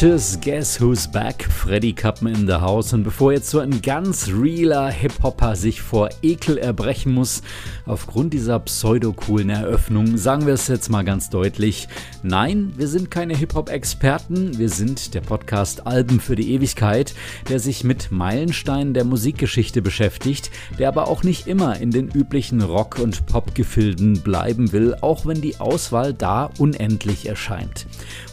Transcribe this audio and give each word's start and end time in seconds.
Bitches, 0.00 0.38
guess 0.40 0.80
who's 0.80 1.08
back? 1.08 1.42
Freddy 1.42 1.92
Kappen 1.92 2.28
in 2.28 2.46
the 2.46 2.60
house. 2.60 2.92
Und 2.92 3.02
bevor 3.02 3.32
jetzt 3.32 3.50
so 3.50 3.58
ein 3.58 3.82
ganz 3.82 4.28
realer 4.28 4.90
Hip-Hopper 4.90 5.56
sich 5.56 5.82
vor 5.82 6.10
Ekel 6.22 6.56
erbrechen 6.56 7.12
muss, 7.12 7.42
aufgrund 7.84 8.32
dieser 8.32 8.60
pseudo-coolen 8.60 9.50
Eröffnung, 9.50 10.16
sagen 10.16 10.46
wir 10.46 10.54
es 10.54 10.68
jetzt 10.68 10.88
mal 10.88 11.02
ganz 11.02 11.30
deutlich. 11.30 11.88
Nein, 12.22 12.72
wir 12.76 12.86
sind 12.86 13.10
keine 13.10 13.36
Hip-Hop-Experten. 13.36 14.56
Wir 14.56 14.68
sind 14.68 15.14
der 15.14 15.20
Podcast 15.20 15.88
Alben 15.88 16.20
für 16.20 16.36
die 16.36 16.52
Ewigkeit, 16.52 17.12
der 17.48 17.58
sich 17.58 17.82
mit 17.82 18.12
Meilensteinen 18.12 18.94
der 18.94 19.04
Musikgeschichte 19.04 19.82
beschäftigt, 19.82 20.52
der 20.78 20.86
aber 20.86 21.08
auch 21.08 21.24
nicht 21.24 21.48
immer 21.48 21.80
in 21.80 21.90
den 21.90 22.08
üblichen 22.08 22.62
Rock- 22.62 23.00
und 23.00 23.26
Pop-Gefilden 23.26 24.20
bleiben 24.20 24.70
will, 24.70 24.94
auch 25.00 25.26
wenn 25.26 25.40
die 25.40 25.58
Auswahl 25.58 26.14
da 26.14 26.50
unendlich 26.58 27.26
erscheint. 27.26 27.86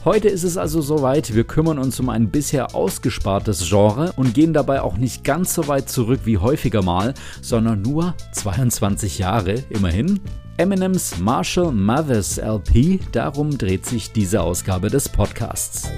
Heute 0.03 0.27
ist 0.27 0.43
es 0.43 0.57
also 0.57 0.81
soweit, 0.81 1.33
wir 1.33 1.43
kümmern 1.55 1.79
uns 1.79 2.01
um 2.01 2.09
ein 2.09 2.31
bisher 2.31 2.75
ausgespartes 2.75 3.69
Genre 3.69 4.11
und 4.17 4.33
gehen 4.33 4.51
dabei 4.51 4.81
auch 4.81 4.97
nicht 4.97 5.23
ganz 5.23 5.53
so 5.53 5.69
weit 5.69 5.89
zurück 5.89 6.19
wie 6.25 6.37
häufiger 6.37 6.81
mal, 6.81 7.13
sondern 7.41 7.81
nur 7.81 8.13
22 8.33 9.19
Jahre 9.19 9.63
immerhin. 9.69 10.19
Eminems 10.57 11.17
Marshall 11.17 11.71
Mathers 11.71 12.39
LP, 12.39 12.99
darum 13.13 13.57
dreht 13.57 13.85
sich 13.85 14.11
diese 14.11 14.41
Ausgabe 14.41 14.89
des 14.89 15.07
Podcasts. 15.07 15.89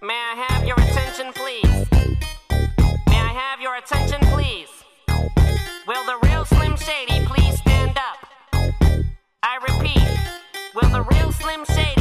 May 0.00 0.10
I 0.10 0.34
have 0.48 0.66
your 0.66 0.80
attention, 0.80 1.32
please? 1.32 1.86
May 3.06 3.20
I 3.20 3.32
have 3.32 3.62
your 3.62 3.76
attention, 3.76 4.18
please? 4.32 4.70
Will 5.86 6.04
the 6.06 6.18
real 6.26 6.44
Slim 6.46 6.76
Shady 6.76 7.24
please 7.26 7.60
stand 7.60 7.96
up? 7.96 8.18
I 9.44 9.58
repeat, 9.68 10.18
will 10.74 10.90
the 10.90 11.04
real 11.08 11.30
Slim 11.30 11.64
Shady 11.64 11.92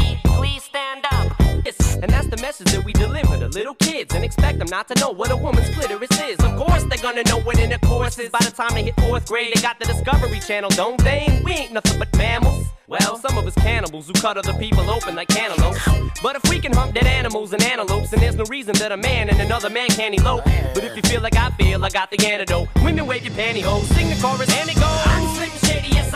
and 1.80 2.10
that's 2.10 2.28
the 2.28 2.38
message 2.38 2.72
that 2.72 2.84
we 2.84 2.94
deliver 2.94 3.38
to 3.38 3.48
little 3.50 3.76
kids 3.76 4.14
and 4.16 4.24
expect 4.24 4.60
them 4.60 4.68
not 4.70 4.88
to 4.88 5.00
know 5.00 5.12
what 5.12 5.32
a 5.32 5.36
woman's 5.36 5.70
clitoris 5.76 6.20
is. 6.22 6.40
Of 6.40 6.56
course, 6.58 6.84
they're 6.86 7.02
gonna 7.02 7.24
know 7.24 7.40
what 7.42 7.60
intercourse 7.60 8.18
is. 8.20 8.30
By 8.30 8.40
the 8.40 8.52
time 8.52 8.74
they 8.74 8.84
hit 8.84 8.96
fourth 9.00 9.28
grade, 9.28 9.54
they 9.54 9.62
got 9.62 9.80
the 9.80 9.86
Discovery 9.86 10.40
Channel, 10.40 10.70
don't 10.72 11.02
they? 11.04 11.42
We 11.46 11.52
ain't 11.54 11.74
nothing 11.74 12.00
but 12.00 12.16
mammals. 12.18 12.68
Well, 12.88 13.16
some 13.18 13.38
of 13.38 13.48
us 13.48 13.56
cannibals 13.56 14.08
who 14.08 14.14
cut 14.14 14.38
other 14.38 14.54
people 14.56 14.90
open 14.90 15.16
like 15.16 15.30
cantaloupes. 15.30 15.80
But 16.22 16.36
if 16.36 16.50
we 16.50 16.60
can 16.60 16.74
hump 16.74 16.94
dead 16.94 17.08
animals 17.08 17.54
and 17.54 17.64
antelopes, 17.64 18.10
then 18.10 18.20
there's 18.20 18.36
no 18.36 18.44
reason 18.50 18.76
that 18.76 18.92
a 18.92 18.98
man 18.98 19.30
and 19.30 19.40
another 19.40 19.70
man 19.70 19.88
can't 19.88 20.14
elope. 20.14 20.44
But 20.74 20.84
if 20.84 20.98
you 20.98 21.02
feel 21.04 21.22
like 21.22 21.38
I 21.38 21.52
feel, 21.52 21.84
I 21.86 21.90
got 21.90 22.12
the 22.12 22.20
antidote. 22.28 22.68
Women 22.84 23.08
wave 23.08 23.24
your 23.24 23.34
pantyhose, 23.34 23.86
sing 23.96 24.10
the 24.10 24.22
chorus, 24.22 24.54
and 24.60 24.70
it 24.70 24.76
goes. 24.76 24.84
I'm 24.84 25.36
Slim 25.36 25.50
Shady, 25.64 25.96
yes, 25.96 26.11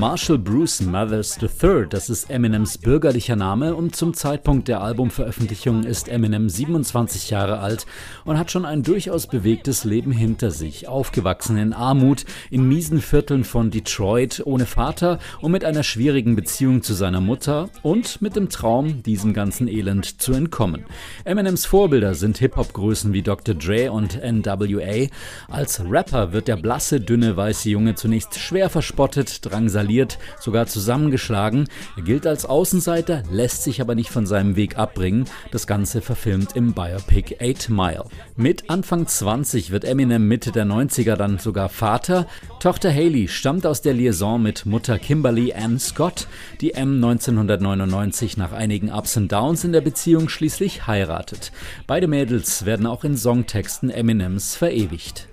Marshall 0.00 0.38
Bruce 0.38 0.80
Mathers 0.80 1.36
III, 1.42 1.84
das 1.86 2.08
ist 2.08 2.30
Eminems 2.30 2.78
bürgerlicher 2.78 3.36
Name 3.36 3.74
und 3.74 3.94
zum 3.94 4.14
Zeitpunkt 4.14 4.66
der 4.66 4.80
Albumveröffentlichung 4.80 5.84
ist 5.84 6.08
Eminem 6.08 6.48
27 6.48 7.28
Jahre 7.28 7.58
alt 7.58 7.84
und 8.24 8.38
hat 8.38 8.50
schon 8.50 8.64
ein 8.64 8.82
durchaus 8.82 9.26
bewegtes 9.26 9.84
Leben 9.84 10.10
hinter 10.10 10.52
sich. 10.52 10.88
Aufgewachsen 10.88 11.58
in 11.58 11.74
Armut, 11.74 12.24
in 12.50 12.66
miesen 12.66 13.02
Vierteln 13.02 13.44
von 13.44 13.70
Detroit, 13.70 14.40
ohne 14.46 14.64
Vater 14.64 15.18
und 15.42 15.52
mit 15.52 15.66
einer 15.66 15.82
schwierigen 15.82 16.34
Beziehung 16.34 16.80
zu 16.80 16.94
seiner 16.94 17.20
Mutter 17.20 17.68
und 17.82 18.22
mit 18.22 18.36
dem 18.36 18.48
Traum, 18.48 19.02
diesem 19.02 19.34
ganzen 19.34 19.68
Elend 19.68 20.22
zu 20.22 20.32
entkommen. 20.32 20.86
Eminems 21.26 21.66
Vorbilder 21.66 22.14
sind 22.14 22.38
Hip-Hop-Größen 22.38 23.12
wie 23.12 23.20
Dr. 23.20 23.54
Dre 23.54 23.92
und 23.92 24.18
NWA. 24.24 25.08
Als 25.48 25.82
Rapper 25.84 26.32
wird 26.32 26.48
der 26.48 26.56
blasse, 26.56 27.02
dünne, 27.02 27.36
weiße 27.36 27.68
Junge 27.68 27.96
zunächst 27.96 28.38
schwer 28.38 28.70
verspottet, 28.70 29.44
drangsaliert 29.44 29.89
verliert, 29.90 30.18
sogar 30.38 30.66
zusammengeschlagen. 30.66 31.68
Er 31.96 32.02
gilt 32.04 32.24
als 32.24 32.46
Außenseiter, 32.46 33.24
lässt 33.30 33.64
sich 33.64 33.80
aber 33.80 33.96
nicht 33.96 34.10
von 34.10 34.24
seinem 34.24 34.54
Weg 34.54 34.78
abbringen. 34.78 35.24
Das 35.50 35.66
Ganze 35.66 36.00
verfilmt 36.00 36.54
im 36.54 36.74
Biopic 36.74 37.36
8 37.40 37.70
Mile. 37.70 38.04
Mit 38.36 38.70
Anfang 38.70 39.08
20 39.08 39.72
wird 39.72 39.84
Eminem 39.84 40.28
Mitte 40.28 40.52
der 40.52 40.64
90er 40.64 41.16
dann 41.16 41.38
sogar 41.38 41.68
Vater. 41.68 42.26
Tochter 42.60 42.94
Haley 42.94 43.26
stammt 43.26 43.66
aus 43.66 43.82
der 43.82 43.94
Liaison 43.94 44.40
mit 44.40 44.64
Mutter 44.64 44.96
Kimberly 44.96 45.52
Ann 45.52 45.80
Scott, 45.80 46.28
die 46.60 46.74
M 46.74 47.02
1999 47.02 48.36
nach 48.36 48.52
einigen 48.52 48.92
Ups 48.92 49.16
und 49.16 49.32
Downs 49.32 49.64
in 49.64 49.72
der 49.72 49.80
Beziehung 49.80 50.28
schließlich 50.28 50.86
heiratet. 50.86 51.50
Beide 51.88 52.06
Mädels 52.06 52.64
werden 52.64 52.86
auch 52.86 53.02
in 53.02 53.16
Songtexten 53.16 53.90
Eminems 53.90 54.54
verewigt. 54.54 55.26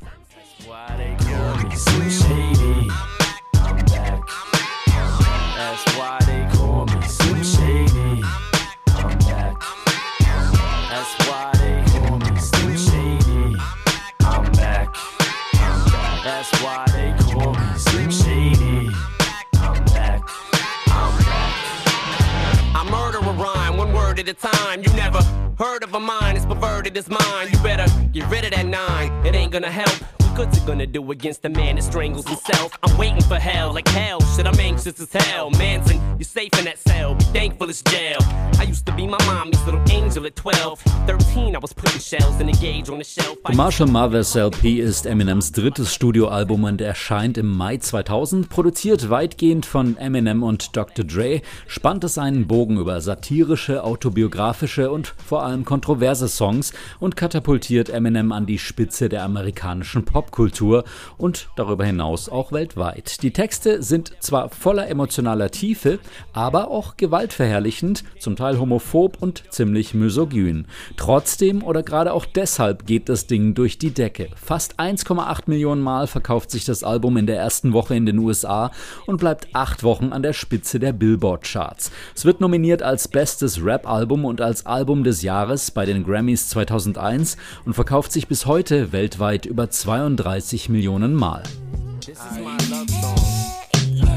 A 24.30 24.34
time. 24.34 24.84
You 24.84 24.92
never 24.94 25.22
heard 25.58 25.84
of 25.84 25.94
a 25.94 26.00
mind 26.00 26.38
as 26.38 26.46
perverted 26.46 26.98
as 26.98 27.10
mine. 27.10 27.48
You 27.52 27.60
better 27.60 27.86
get 28.12 28.30
rid 28.30 28.46
of 28.46 28.52
that 28.52 28.66
nine. 28.66 29.26
It 29.26 29.36
ain't 29.36 29.52
gonna 29.52 29.72
help 29.72 30.27
good's 30.38 30.56
it 30.56 30.68
gonna 30.68 30.86
do 30.86 31.12
against 31.12 31.44
a 31.46 31.50
man 31.50 31.78
that 31.78 31.82
strangles 31.82 32.28
himself? 32.28 32.78
I'm 32.84 32.96
waiting 32.96 33.24
for 33.24 33.40
hell, 33.40 33.74
like 33.74 33.88
hell. 33.88 34.22
Shit, 34.36 34.46
I'm 34.46 34.60
anxious 34.60 35.00
as 35.00 35.12
hell. 35.12 35.50
Manson, 35.50 36.00
you're 36.20 36.26
safe 36.26 36.52
in 36.60 36.66
that 36.66 36.78
cell. 36.78 37.16
Be 37.16 37.26
thankful 37.26 37.68
it's 37.70 37.82
jail. 37.82 38.20
I 38.60 38.64
used 38.64 38.86
to 38.86 38.92
be 38.94 39.08
my 39.08 39.18
mommy's 39.26 39.64
little 39.66 39.82
angel 39.90 40.28
at 40.28 40.36
12. 40.36 40.80
13, 41.08 41.56
I 41.56 41.60
was 41.60 41.74
putting 41.74 42.00
shells 42.00 42.40
in 42.40 42.48
the 42.48 42.54
gauge 42.54 42.88
on 42.90 43.00
the 43.00 43.04
shelf. 43.04 43.36
The 43.48 43.56
Marshall 43.56 43.88
Mathers 43.88 44.36
LP 44.36 44.80
ist 44.80 45.08
Eminems 45.08 45.52
drittes 45.54 45.92
Studioalbum 45.96 46.66
und 46.66 46.82
erscheint 46.82 47.40
im 47.40 47.58
Mai 47.58 47.78
2000. 47.78 48.48
Produziert 48.48 49.10
weitgehend 49.10 49.66
von 49.66 49.98
Eminem 49.98 50.44
und 50.44 50.76
Dr. 50.76 51.04
Dre, 51.04 51.42
spannt 51.66 52.04
es 52.04 52.20
einen 52.20 52.46
Bogen 52.46 52.78
über 52.78 53.02
satirische, 53.02 53.84
autobiografische 53.84 54.92
und 54.92 55.16
vor 55.26 55.44
allem 55.44 55.66
kontroverse 55.66 56.28
Songs 56.28 56.74
und 57.00 57.16
katapultiert 57.16 57.90
Eminem 57.90 58.32
an 58.32 58.46
die 58.46 58.60
Spitze 58.60 59.10
der 59.10 59.24
amerikanischen 59.24 60.06
Pop 60.06 60.27
Popkultur 60.28 60.84
und 61.18 61.50
darüber 61.56 61.86
hinaus 61.86 62.30
auch 62.30 62.52
weltweit. 62.52 63.24
Die 63.24 63.32
Texte 63.32 63.82
sind 63.82 64.12
zwar 64.20 64.50
voller 64.50 64.88
emotionaler 64.88 65.50
Tiefe, 65.52 66.00
aber 66.34 66.70
auch 66.70 66.98
gewaltverherrlichend, 66.98 68.04
zum 68.20 68.36
Teil 68.36 68.60
homophob 68.60 69.18
und 69.22 69.44
ziemlich 69.50 69.94
misogyn. 69.94 70.68
Trotzdem 70.98 71.64
oder 71.64 71.84
gerade 71.84 72.14
auch 72.14 72.26
deshalb 72.26 72.86
geht 72.86 73.10
das 73.10 73.28
Ding 73.28 73.54
durch 73.54 73.78
die 73.78 73.92
Decke. 73.92 74.30
Fast 74.36 74.80
1,8 74.80 75.44
Millionen 75.48 75.82
Mal 75.82 76.08
verkauft 76.08 76.52
sich 76.52 76.66
das 76.66 76.84
Album 76.84 77.18
in 77.18 77.26
der 77.26 77.38
ersten 77.38 77.74
Woche 77.74 77.96
in 77.96 78.06
den 78.06 78.20
USA 78.20 78.72
und 79.06 79.18
bleibt 79.18 79.48
acht 79.54 79.84
Wochen 79.84 80.12
an 80.12 80.22
der 80.22 80.34
Spitze 80.34 80.80
der 80.80 80.94
Billboard-Charts. 80.94 81.92
Es 82.16 82.26
wird 82.26 82.42
nominiert 82.42 82.84
als 82.84 83.08
bestes 83.08 83.64
Rap-Album 83.64 84.26
und 84.26 84.42
als 84.42 84.66
Album 84.66 85.04
des 85.04 85.22
Jahres 85.22 85.72
bei 85.72 85.86
den 85.86 86.04
Grammys 86.04 86.50
2001 86.50 87.38
und 87.66 87.74
verkauft 87.74 88.12
sich 88.12 88.28
bis 88.28 88.46
heute 88.46 88.92
weltweit 88.92 89.46
über 89.46 89.70
32 89.70 90.17
35 90.18 90.70
Millionen 90.70 91.16
Mal. 91.16 91.44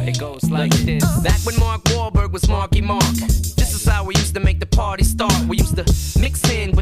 It 0.09 0.19
goes 0.19 0.51
like 0.51 0.73
this. 0.73 1.05
Back 1.21 1.41
when 1.45 1.59
Mark 1.59 1.83
Wahlberg 1.85 2.33
was 2.33 2.49
Marky 2.49 2.81
Mark. 2.81 3.03
This 3.03 3.75
is 3.75 3.85
how 3.85 4.05
we 4.05 4.15
used 4.15 4.35
to 4.35 4.41
make 4.41 4.59
party 4.67 5.05
start. 5.05 5.33
We 5.47 5.59
used 5.59 5.77
to 5.77 5.85
mix 6.19 6.49
in 6.51 6.75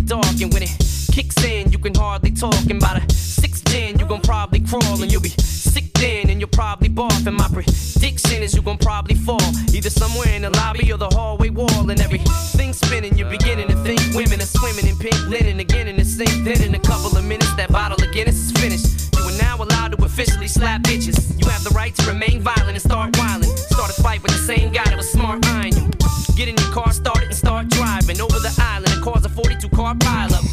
Dark. 0.00 0.40
And 0.40 0.52
when 0.52 0.62
it 0.62 0.70
kicks 1.12 1.44
in, 1.44 1.70
you 1.72 1.78
can 1.78 1.94
hardly 1.94 2.30
talk. 2.30 2.54
And 2.70 2.80
by 2.80 3.00
the 3.00 3.12
sixth 3.12 3.64
gin, 3.66 3.98
you 3.98 4.06
gon' 4.06 4.22
probably 4.22 4.60
crawl. 4.60 5.02
And 5.02 5.12
you'll 5.12 5.20
be 5.20 5.34
sick 5.74 5.92
then 5.94 6.30
and 6.30 6.40
you're 6.40 6.56
probably 6.62 6.88
barf. 6.88 7.26
And 7.26 7.36
my 7.36 7.48
prediction 7.48 8.42
is 8.42 8.54
you're 8.54 8.62
gonna 8.62 8.78
probably 8.78 9.16
fall 9.16 9.48
either 9.74 9.90
somewhere 9.90 10.30
in 10.36 10.42
the 10.42 10.50
lobby 10.50 10.92
or 10.92 10.98
the 10.98 11.10
hallway 11.10 11.50
wall. 11.50 11.90
And 11.90 12.00
everything's 12.00 12.78
spinning, 12.78 13.18
you're 13.18 13.30
beginning 13.38 13.68
to 13.68 13.76
think 13.82 14.00
women 14.14 14.40
are 14.40 14.52
swimming 14.58 14.86
in 14.86 14.96
pink 14.96 15.18
linen 15.26 15.58
again 15.58 15.88
in 15.88 15.96
the 15.96 16.04
sink. 16.04 16.30
Then 16.44 16.62
in 16.62 16.74
a 16.74 16.78
couple 16.78 17.18
of 17.18 17.24
minutes, 17.24 17.52
that 17.54 17.72
bottle 17.72 17.98
of 18.00 18.12
Guinness 18.14 18.36
is 18.36 18.52
finished. 18.52 18.86
You 19.16 19.22
are 19.30 19.38
now 19.46 19.56
allowed 19.56 19.90
to 19.96 20.04
officially 20.04 20.48
slap 20.48 20.82
bitches. 20.82 21.18
You 21.40 21.48
have 21.50 21.64
the 21.64 21.70
right 21.70 21.94
to 21.96 22.06
remain 22.06 22.40
violent 22.40 22.76
and 22.78 22.82
start 22.82 23.16
whiling. 23.18 23.50
Start 23.74 23.90
a 23.90 24.02
fight 24.02 24.22
with 24.22 24.32
the 24.32 24.44
same 24.52 24.70
guy 24.72 24.84
that 24.84 24.96
was 24.96 25.10
smart 25.10 25.44
eyeing 25.46 25.74
you. 25.74 25.90
Get 26.36 26.48
in 26.48 26.56
your 26.56 26.72
car, 26.72 26.92
start 26.92 27.18
it, 27.18 27.30
and 27.34 27.34
start 27.34 27.68
driving 27.68 28.20
over 28.20 28.38
the 28.38 28.54
island 28.58 28.92
and 28.92 29.02
cause 29.02 29.24
a 29.24 29.28
42 29.28 29.68
car 29.70 29.94
pileup. 29.94 30.44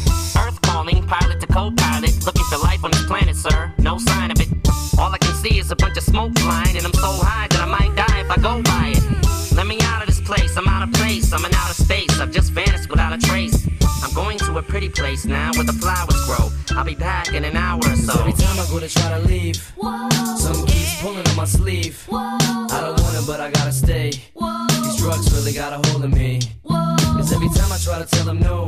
Earth 0.42 0.60
calling, 0.62 1.06
pilot 1.06 1.40
to 1.40 1.46
co 1.46 1.70
pilot. 1.70 2.14
Looking 2.26 2.41
I'll 16.82 16.88
be 16.88 16.96
back 16.96 17.32
in 17.32 17.44
an 17.44 17.56
hour 17.56 17.78
or 17.78 17.94
so. 17.94 18.12
Every 18.18 18.32
time 18.32 18.58
I 18.58 18.66
go 18.68 18.80
to 18.80 18.88
try 18.88 19.16
to 19.16 19.20
leave, 19.20 19.54
something 20.36 20.66
keeps 20.66 21.00
pulling 21.00 21.24
on 21.28 21.36
my 21.36 21.44
sleeve. 21.44 22.08
I 22.10 22.80
don't 22.80 23.00
want 23.00 23.16
it, 23.16 23.24
but 23.24 23.38
I 23.38 23.52
gotta 23.52 23.70
stay. 23.70 24.10
These 24.10 24.96
drugs 24.96 25.32
really 25.32 25.52
got 25.52 25.72
a 25.72 25.88
hold 25.88 26.02
of 26.02 26.12
me. 26.12 26.40
Cause 26.66 27.32
every 27.32 27.50
time 27.50 27.70
I 27.70 27.78
try 27.78 28.00
to 28.00 28.04
tell 28.04 28.24
them 28.24 28.40
no, 28.40 28.66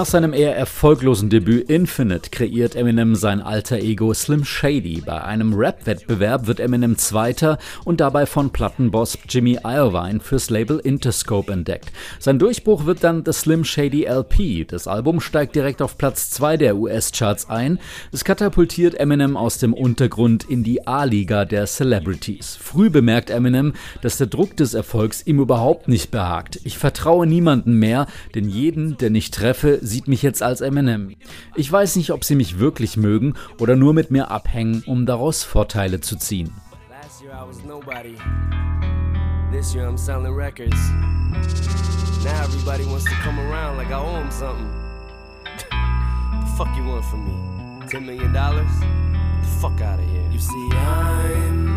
Nach 0.00 0.06
seinem 0.06 0.32
eher 0.32 0.56
erfolglosen 0.56 1.28
Debüt 1.28 1.68
Infinite 1.68 2.30
kreiert 2.30 2.74
Eminem 2.74 3.14
sein 3.14 3.42
alter 3.42 3.76
Ego 3.76 4.14
Slim 4.14 4.46
Shady. 4.46 5.02
Bei 5.04 5.22
einem 5.22 5.52
Rap-Wettbewerb 5.52 6.46
wird 6.46 6.58
Eminem 6.58 6.96
Zweiter 6.96 7.58
und 7.84 8.00
dabei 8.00 8.24
von 8.24 8.48
Plattenboss 8.48 9.18
Jimmy 9.28 9.58
Iovine 9.62 10.20
fürs 10.20 10.48
Label 10.48 10.78
Interscope 10.78 11.52
entdeckt. 11.52 11.92
Sein 12.18 12.38
Durchbruch 12.38 12.86
wird 12.86 13.04
dann 13.04 13.24
The 13.26 13.34
Slim 13.34 13.62
Shady 13.62 14.06
LP. 14.06 14.66
Das 14.68 14.88
Album 14.88 15.20
steigt 15.20 15.54
direkt 15.54 15.82
auf 15.82 15.98
Platz 15.98 16.30
2 16.30 16.56
der 16.56 16.76
US-Charts 16.78 17.50
ein. 17.50 17.78
Es 18.10 18.24
katapultiert 18.24 18.94
Eminem 18.94 19.36
aus 19.36 19.58
dem 19.58 19.74
Untergrund 19.74 20.44
in 20.44 20.64
die 20.64 20.86
A-Liga 20.86 21.44
der 21.44 21.66
Celebrities. 21.66 22.56
Früh 22.58 22.88
bemerkt 22.88 23.28
Eminem, 23.28 23.74
dass 24.00 24.16
der 24.16 24.28
Druck 24.28 24.56
des 24.56 24.72
Erfolgs 24.72 25.26
ihm 25.26 25.40
überhaupt 25.40 25.88
nicht 25.88 26.10
behagt. 26.10 26.58
Ich 26.64 26.78
vertraue 26.78 27.26
niemanden 27.26 27.74
mehr, 27.74 28.06
denn 28.34 28.48
jeden, 28.48 28.96
den 28.96 29.14
ich 29.14 29.30
treffe, 29.30 29.78
sieht 29.90 30.08
mich 30.08 30.22
jetzt 30.22 30.42
als 30.42 30.60
Eminem. 30.60 31.16
Ich 31.56 31.70
weiß 31.70 31.96
nicht, 31.96 32.12
ob 32.12 32.24
sie 32.24 32.36
mich 32.36 32.58
wirklich 32.58 32.96
mögen 32.96 33.34
oder 33.58 33.76
nur 33.76 33.92
mit 33.92 34.10
mir 34.10 34.30
abhängen, 34.30 34.82
um 34.86 35.04
daraus 35.04 35.42
Vorteile 35.42 36.00
zu 36.00 36.16
ziehen. 36.16 36.52
Last 36.88 37.22
year 37.22 37.32
I 37.32 37.46
was 37.46 37.62
nobody. 37.64 38.14
This 39.52 39.74
year 39.74 39.86
I'm 39.86 39.98
selling 39.98 40.34
records. 40.34 40.78
Now 42.24 42.44
everybody 42.44 42.84
wants 42.84 43.04
to 43.04 43.14
come 43.22 43.38
around 43.40 43.76
like 43.76 43.90
I 43.90 43.94
owe 43.94 44.12
them 44.20 44.30
something. 44.30 44.70
the 46.40 46.56
fuck 46.56 46.68
you 46.76 46.84
want 46.84 47.04
from 47.04 47.24
me? 47.26 47.86
Ten 47.88 48.06
million 48.06 48.32
dollars? 48.32 48.70
The 49.42 49.48
fuck 49.60 49.80
out 49.80 49.98
of 49.98 50.08
here. 50.08 50.28
You 50.30 50.38
see, 50.38 50.68
I'm 50.72 51.69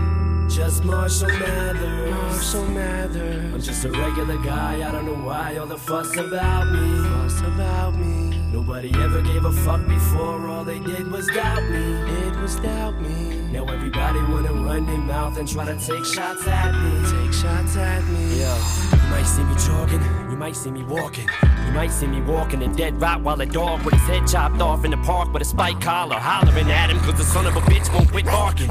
just 0.54 0.84
Marshall 0.84 1.30
Mathers. 1.30 2.12
Marshall 2.12 2.66
Mathers. 2.66 3.54
I'm 3.54 3.62
just 3.62 3.86
a 3.86 3.92
regular 3.92 4.38
guy. 4.38 4.88
I 4.88 4.92
don't 4.92 5.06
know 5.06 5.26
why 5.28 5.58
all 5.58 5.66
the 5.66 5.78
fuss 5.78 6.16
about 6.16 6.72
me. 6.72 7.10
Fuss 7.10 7.42
about 7.42 7.96
me. 7.96 8.38
Nobody 8.52 8.92
ever 9.02 9.22
gave 9.22 9.46
a 9.46 9.52
fuck 9.52 9.86
before. 9.88 10.48
All 10.48 10.64
they 10.64 10.80
did 10.80 11.12
was 11.12 11.28
doubt 11.28 11.64
me. 11.72 11.94
It 12.28 12.36
was 12.40 12.58
doubt 12.58 13.02
me. 13.02 13.36
Now 13.52 13.66
everybody 13.66 14.20
wanna 14.20 14.54
run 14.54 14.86
their 14.86 14.98
mouth 14.98 15.38
and 15.40 15.48
try 15.48 15.66
to 15.66 15.74
take 15.74 16.06
shots 16.06 16.48
at 16.48 16.72
me. 16.72 17.02
Take 17.12 17.34
shots 17.34 17.76
at 17.76 18.04
me. 18.10 18.40
Yeah. 18.40 18.92
You 18.92 19.10
might 19.10 19.26
see 19.26 19.44
me 19.44 19.56
jogging. 19.56 20.04
You 20.30 20.38
might 20.38 20.56
see 20.56 20.72
me 20.72 20.84
walking. 20.84 21.30
You 21.66 21.72
might 21.72 21.92
see 21.92 22.08
me 22.08 22.22
walking 22.22 22.62
a 22.62 22.68
dead 22.68 23.02
rot 23.02 23.22
while 23.22 23.42
a 23.42 23.46
dog 23.48 23.84
with 23.84 23.96
his 23.96 24.04
head 24.04 24.28
chopped 24.28 24.62
off 24.62 24.86
in 24.86 24.92
the 24.92 24.98
park 24.98 25.34
with 25.34 25.42
a 25.42 25.46
spike 25.46 25.82
collar, 25.82 26.18
hollering 26.20 26.70
at 26.70 26.92
him 26.92 27.00
cause 27.00 27.18
the 27.18 27.24
son 27.24 27.48
of 27.48 27.56
a 27.56 27.62
bitch 27.62 27.92
won't 27.92 28.12
quit 28.12 28.26
barking. 28.26 28.70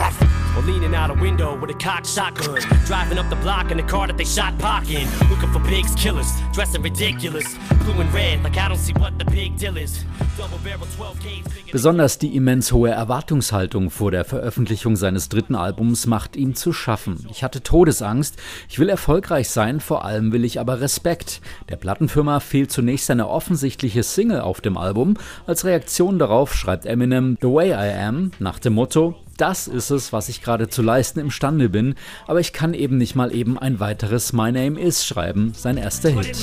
Or 0.57 0.63
leaning 0.63 0.95
out 0.95 1.11
a 1.11 1.15
window 1.15 1.57
with 1.59 1.71
a 1.71 1.75
cocked 1.75 2.07
shotgun, 2.07 2.61
driving 2.85 3.17
up 3.19 3.29
the 3.31 3.37
block 3.37 3.71
in 3.71 3.79
the 3.79 3.83
car 3.85 4.07
that 4.07 4.19
they 4.19 4.25
shot 4.27 4.59
Pac 4.59 4.91
in, 4.91 5.09
looking 5.31 5.51
for 5.51 5.61
pigs, 5.61 5.95
killers, 5.95 6.29
dressing 6.53 6.83
ridiculous, 6.83 7.57
blue 7.85 7.99
and 8.03 8.13
red 8.13 8.43
like 8.45 8.59
I 8.59 8.69
don't 8.69 8.77
see 8.77 8.93
what 8.99 9.19
the 9.19 9.25
big 9.25 9.57
deal 9.57 9.79
is. 9.79 10.05
Double 10.37 10.59
barrel 10.63 10.87
12 10.97 11.21
gauge. 11.23 11.43
big- 11.65 11.73
Besonders 11.73 12.19
die 12.19 12.37
immens 12.37 12.71
hohe 12.71 12.91
Erwartungshaltung 12.91 13.89
vor 13.91 14.11
der 14.11 14.27
Veröffentlichung 14.27 14.97
seines 14.97 15.31
dritten 15.31 15.55
Albums 15.55 16.07
macht 16.07 16.37
ihm 16.37 16.55
zu 16.55 16.75
schaffen. 16.75 17.27
Ich 17.31 17.43
hatte 17.43 17.63
Todesangst, 17.63 18.37
ich 18.69 18.79
will 18.79 18.91
erfolgreich 18.91 19.49
sein, 19.49 19.81
vor 19.81 20.05
allem 20.05 20.33
will 20.33 20.45
ich 20.45 20.61
aber 20.61 20.83
Respekt. 20.83 21.41
Der 21.71 21.77
Plattenfirma 21.77 22.41
fehlt 22.41 22.71
zunächst 22.71 23.11
eine 23.11 23.29
offensichtliche 23.29 24.03
Single 24.03 24.43
auf 24.43 24.61
dem 24.61 24.77
Album. 24.77 25.15
Als 25.47 25.65
Reaktion 25.65 26.19
darauf 26.19 26.55
schreibt 26.55 26.85
Eminem 26.85 27.39
The 27.41 27.49
Way 27.49 27.71
I 27.71 27.95
Am 28.05 28.33
nach 28.39 28.59
dem 28.59 28.75
Motto, 28.75 29.15
das 29.43 29.67
ist 29.67 29.91
es, 29.91 30.13
was 30.13 30.29
ich 30.29 30.41
gerade 30.41 30.69
zu 30.69 30.83
leisten 30.83 31.19
imstande 31.19 31.69
bin, 31.69 31.97
aber 32.29 32.39
ich 32.39 32.53
kann 32.53 32.75
eben 32.75 32.97
nicht 32.97 33.17
mal 33.17 33.35
eben 33.35 33.59
ein 33.59 33.81
weiteres 33.81 34.33
My 34.33 34.53
Name 34.53 34.81
Is 34.81 35.05
schreiben, 35.05 35.53
sein 35.57 35.79
erster 35.79 36.11
Hit. 36.11 36.37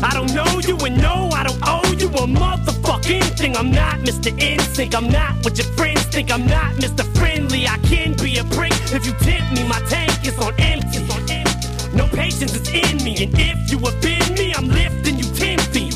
I 0.00 0.14
don't 0.14 0.32
know 0.32 0.60
you 0.60 0.76
and 0.86 0.96
no, 1.02 1.28
I 1.32 1.42
don't 1.42 1.58
owe 1.66 1.92
you 1.98 2.08
a 2.08 2.26
motherfucking 2.26 3.36
thing. 3.36 3.56
I'm 3.56 3.72
not 3.72 3.98
Mr. 4.06 4.30
Instinct, 4.40 4.94
I'm 4.94 5.10
not 5.10 5.44
what 5.44 5.58
your 5.58 5.66
friends 5.76 6.04
think. 6.04 6.30
I'm 6.30 6.46
not 6.46 6.72
Mr. 6.76 7.04
Friendly, 7.18 7.66
I 7.66 7.76
can 7.78 8.14
be 8.14 8.38
a 8.38 8.44
prick 8.44 8.72
if 8.94 9.04
you 9.04 9.12
tempt 9.14 9.58
me. 9.58 9.68
My 9.68 9.80
tank 9.90 10.24
is 10.24 10.38
on 10.38 10.54
empty. 10.60 10.67
Patience 12.38 12.68
is 12.68 12.68
in 12.68 13.04
me, 13.04 13.16
and 13.24 13.34
if 13.36 13.68
you 13.68 13.78
offend 13.78 14.38
me, 14.38 14.54
I'm 14.54 14.68
lifting 14.68 15.18
you 15.18 15.24
ten 15.34 15.58
feet 15.58 15.92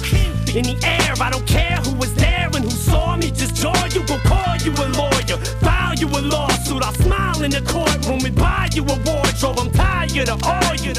in 0.56 0.65
the 0.65 0.77
air. 0.83 1.15
I 1.21 1.31
don't 1.31 1.47
care 1.47 1.77
who 1.77 1.94
was 1.94 2.12
there 2.15 2.50
and 2.53 2.65
who 2.65 2.71
saw 2.71 3.17
me. 3.17 3.31
Just 3.31 3.55
joy, 3.55 3.71
you 3.94 4.00
will 4.00 4.19
call 4.27 4.56
you 4.56 4.73
a 4.73 4.87
lawyer, 4.99 5.39
file 5.62 5.94
you 5.94 6.09
a 6.09 6.19
lawsuit. 6.19 6.83
I'll 6.83 6.94
smile 6.94 7.44
in 7.44 7.53
the 7.53 7.61
courtroom 7.61 8.25
and 8.25 8.35
buy 8.35 8.71
you 8.75 8.83
a 8.83 8.97
wardrobe. 9.06 9.61
I'm 9.61 9.71
tired 9.71 10.29
of 10.29 10.43
all 10.43 10.75
you. 10.75 10.93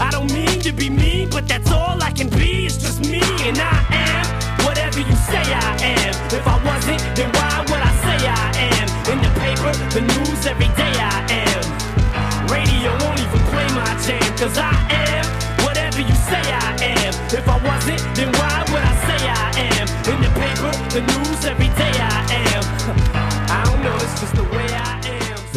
I 0.00 0.10
don't 0.10 0.32
mean 0.32 0.58
to 0.58 0.72
be 0.72 0.90
the 21.00 21.18
news, 21.18 21.29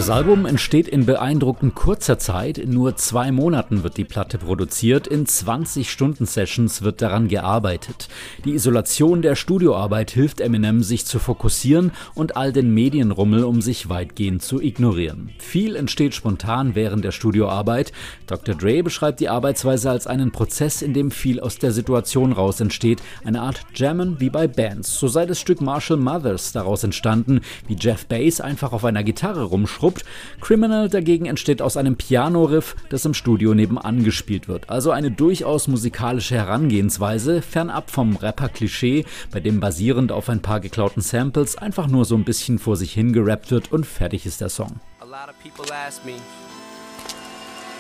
Das 0.03 0.09
Album 0.09 0.45
entsteht 0.45 0.89
in 0.89 1.05
beeindruckend 1.05 1.75
kurzer 1.75 2.19
Zeit. 2.19 2.57
In 2.57 2.71
nur 2.71 2.97
zwei 2.97 3.31
Monaten 3.31 3.83
wird 3.83 3.95
die 3.95 4.03
Platte 4.03 4.37
produziert. 4.37 5.07
In 5.07 5.25
20-Stunden-Sessions 5.25 6.81
wird 6.81 7.01
daran 7.01 7.29
gearbeitet. 7.29 8.09
Die 8.43 8.53
Isolation 8.53 9.21
der 9.21 9.37
Studioarbeit 9.37 10.11
hilft 10.11 10.41
Eminem, 10.41 10.83
sich 10.83 11.05
zu 11.05 11.19
fokussieren 11.19 11.93
und 12.15 12.35
all 12.35 12.51
den 12.51 12.73
Medienrummel 12.73 13.45
um 13.45 13.61
sich 13.61 13.87
weitgehend 13.87 14.41
zu 14.41 14.59
ignorieren. 14.59 15.31
Viel 15.39 15.77
entsteht 15.77 16.13
spontan 16.13 16.75
während 16.75 17.05
der 17.05 17.13
Studioarbeit. 17.13 17.93
Dr. 18.27 18.55
Dre 18.55 18.83
beschreibt 18.83 19.21
die 19.21 19.29
Arbeitsweise 19.29 19.89
als 19.89 20.05
einen 20.05 20.33
Prozess, 20.33 20.81
in 20.81 20.93
dem 20.93 21.11
viel 21.11 21.39
aus 21.39 21.59
der 21.59 21.71
Situation 21.71 22.33
raus 22.33 22.59
entsteht. 22.59 23.01
Eine 23.23 23.39
Art 23.39 23.61
Jammen 23.73 24.19
wie 24.19 24.29
bei 24.29 24.49
Bands. 24.49 24.99
So 24.99 25.07
sei 25.07 25.25
das 25.25 25.39
Stück 25.39 25.61
Marshall 25.61 25.95
Mothers 25.95 26.51
daraus 26.51 26.83
entstanden, 26.83 27.39
wie 27.69 27.77
Jeff 27.79 28.05
Bass 28.07 28.41
einfach 28.41 28.73
auf 28.73 28.83
einer 28.83 29.05
Gitarre 29.05 29.43
rumschrubbt. 29.43 29.92
Criminal 30.41 30.89
dagegen 30.89 31.25
entsteht 31.25 31.61
aus 31.61 31.77
einem 31.77 31.95
Piano-Riff, 31.95 32.75
das 32.89 33.05
im 33.05 33.13
Studio 33.13 33.53
nebenan 33.53 34.03
gespielt 34.03 34.47
wird. 34.47 34.69
Also 34.69 34.91
eine 34.91 35.11
durchaus 35.11 35.67
musikalische 35.67 36.35
Herangehensweise, 36.35 37.41
fernab 37.41 37.89
vom 37.89 38.15
Rapper-Klischee, 38.15 39.05
bei 39.31 39.39
dem 39.39 39.59
basierend 39.59 40.11
auf 40.11 40.29
ein 40.29 40.41
paar 40.41 40.59
geklauten 40.59 41.01
Samples 41.01 41.57
einfach 41.57 41.87
nur 41.87 42.05
so 42.05 42.15
ein 42.15 42.23
bisschen 42.23 42.59
vor 42.59 42.75
sich 42.75 42.93
hingerappt 42.93 43.51
wird 43.51 43.71
und 43.71 43.85
fertig 43.85 44.25
ist 44.25 44.41
der 44.41 44.49
Song. 44.49 44.79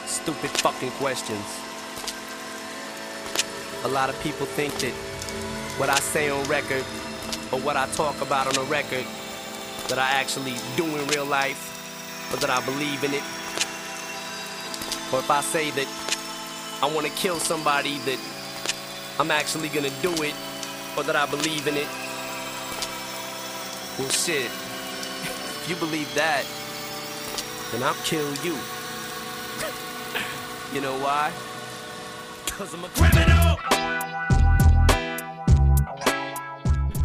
Stupid 0.05 0.51
fucking 0.61 0.91
questions. 0.99 1.39
A 3.83 3.87
lot 3.87 4.09
of 4.09 4.21
people 4.21 4.45
think 4.55 4.71
that 4.79 4.93
what 5.77 5.89
I 5.89 5.95
say 5.99 6.29
on 6.29 6.43
record 6.47 6.85
or 7.51 7.59
what 7.59 7.75
I 7.75 7.87
talk 7.95 8.21
about 8.21 8.47
on 8.47 8.55
a 8.63 8.69
record 8.69 9.05
that 9.89 9.97
I 9.97 10.09
actually 10.19 10.55
do 10.77 10.85
in 10.85 11.07
real 11.07 11.25
life 11.25 11.72
or 12.33 12.37
that 12.37 12.49
I 12.49 12.59
believe 12.65 13.03
in 13.03 13.13
it. 13.13 13.23
Or 15.13 15.19
if 15.19 15.29
I 15.29 15.41
say 15.41 15.69
that 15.71 15.87
I 16.81 16.93
want 16.93 17.07
to 17.07 17.13
kill 17.13 17.37
somebody 17.37 17.99
that 17.99 18.19
I'm 19.19 19.31
actually 19.31 19.69
gonna 19.69 19.93
do 20.01 20.11
it 20.23 20.35
or 20.97 21.03
that 21.03 21.15
I 21.15 21.25
believe 21.29 21.67
in 21.67 21.77
it. 21.77 21.87
Well 23.99 24.09
shit. 24.09 24.49
If 24.49 25.67
you 25.69 25.75
believe 25.77 26.13
that, 26.15 26.43
then 27.71 27.83
I'll 27.83 27.93
kill 28.03 28.33
you. 28.43 28.57
you 30.73 30.81
know 30.81 30.97
why? 30.99 31.31
cause 32.57 32.73
I'm 32.73 32.83
a 32.83 32.89
criminal. 32.89 34.02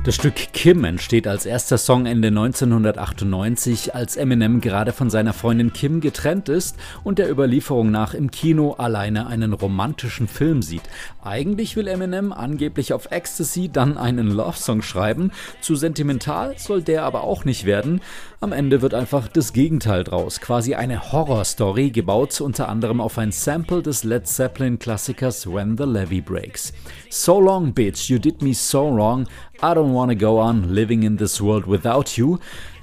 Das 0.08 0.14
Stück 0.14 0.54
Kim 0.54 0.84
entsteht 0.84 1.26
als 1.26 1.44
erster 1.44 1.76
Song 1.76 2.06
Ende 2.06 2.28
1998, 2.28 3.94
als 3.94 4.16
Eminem 4.16 4.62
gerade 4.62 4.94
von 4.94 5.10
seiner 5.10 5.34
Freundin 5.34 5.74
Kim 5.74 6.00
getrennt 6.00 6.48
ist 6.48 6.76
und 7.04 7.18
der 7.18 7.30
Überlieferung 7.30 7.90
nach 7.90 8.14
im 8.14 8.30
Kino 8.30 8.72
alleine 8.72 9.26
einen 9.26 9.52
romantischen 9.52 10.26
Film 10.26 10.62
sieht. 10.62 10.80
Eigentlich 11.22 11.76
will 11.76 11.86
Eminem 11.86 12.32
angeblich 12.32 12.94
auf 12.94 13.10
Ecstasy 13.10 13.68
dann 13.68 13.98
einen 13.98 14.30
Love-Song 14.30 14.80
schreiben. 14.80 15.30
Zu 15.60 15.76
sentimental 15.76 16.56
soll 16.56 16.80
der 16.80 17.02
aber 17.02 17.24
auch 17.24 17.44
nicht 17.44 17.66
werden. 17.66 18.00
Am 18.40 18.52
Ende 18.52 18.80
wird 18.80 18.94
einfach 18.94 19.28
das 19.28 19.52
Gegenteil 19.52 20.04
draus. 20.04 20.40
Quasi 20.40 20.74
eine 20.74 21.12
Horror-Story, 21.12 21.90
gebaut 21.90 22.40
unter 22.40 22.70
anderem 22.70 23.02
auf 23.02 23.18
ein 23.18 23.30
Sample 23.30 23.82
des 23.82 24.04
Led 24.04 24.26
Zeppelin-Klassikers 24.26 25.52
When 25.52 25.76
the 25.76 25.84
Levee 25.84 26.22
Breaks. 26.22 26.72
So 27.10 27.38
long, 27.40 27.74
bitch, 27.74 28.08
you 28.08 28.18
did 28.18 28.40
me 28.40 28.54
so 28.54 28.88
wrong. 28.88 29.26
I 29.60 29.74
don't 29.74 29.92
wanna 29.98 30.14
go 30.14 30.40
on 30.40 30.72
living 30.72 31.02
in 31.02 31.18
this 31.18 31.40
world 31.40 31.66
without 31.66 32.16
you. 32.16 32.38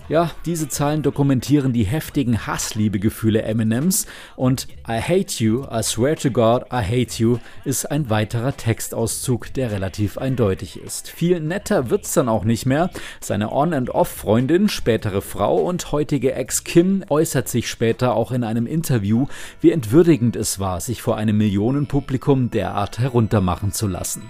Ja, 0.07 0.29
diese 0.45 0.69
Zahlen 0.69 1.01
dokumentieren 1.01 1.73
die 1.73 1.83
heftigen 1.83 2.45
Hassliebegefühle 2.45 3.41
Eminems 3.41 4.05
und 4.35 4.67
I 4.87 5.01
hate 5.01 5.43
you, 5.43 5.63
I 5.63 5.81
swear 5.81 6.15
to 6.15 6.29
God, 6.29 6.65
I 6.71 6.83
hate 6.83 7.19
you 7.19 7.39
ist 7.63 7.89
ein 7.89 8.07
weiterer 8.11 8.55
Textauszug, 8.55 9.51
der 9.55 9.71
relativ 9.71 10.19
eindeutig 10.19 10.79
ist. 10.79 11.09
Viel 11.09 11.39
netter 11.39 11.89
wird's 11.89 12.13
dann 12.13 12.29
auch 12.29 12.43
nicht 12.43 12.67
mehr. 12.67 12.91
Seine 13.19 13.51
On- 13.51 13.73
and 13.73 13.89
Off-Freundin, 13.89 14.69
spätere 14.69 15.23
Frau 15.23 15.57
und 15.57 15.91
heutige 15.91 16.33
Ex 16.33 16.63
Kim 16.63 17.03
äußert 17.09 17.49
sich 17.49 17.67
später 17.67 18.13
auch 18.15 18.31
in 18.31 18.43
einem 18.43 18.67
Interview, 18.67 19.25
wie 19.59 19.71
entwürdigend 19.71 20.35
es 20.35 20.59
war, 20.59 20.81
sich 20.81 21.01
vor 21.01 21.17
einem 21.17 21.37
Millionenpublikum 21.37 22.51
derart 22.51 22.99
heruntermachen 22.99 23.71
zu 23.71 23.87
lassen. 23.87 24.29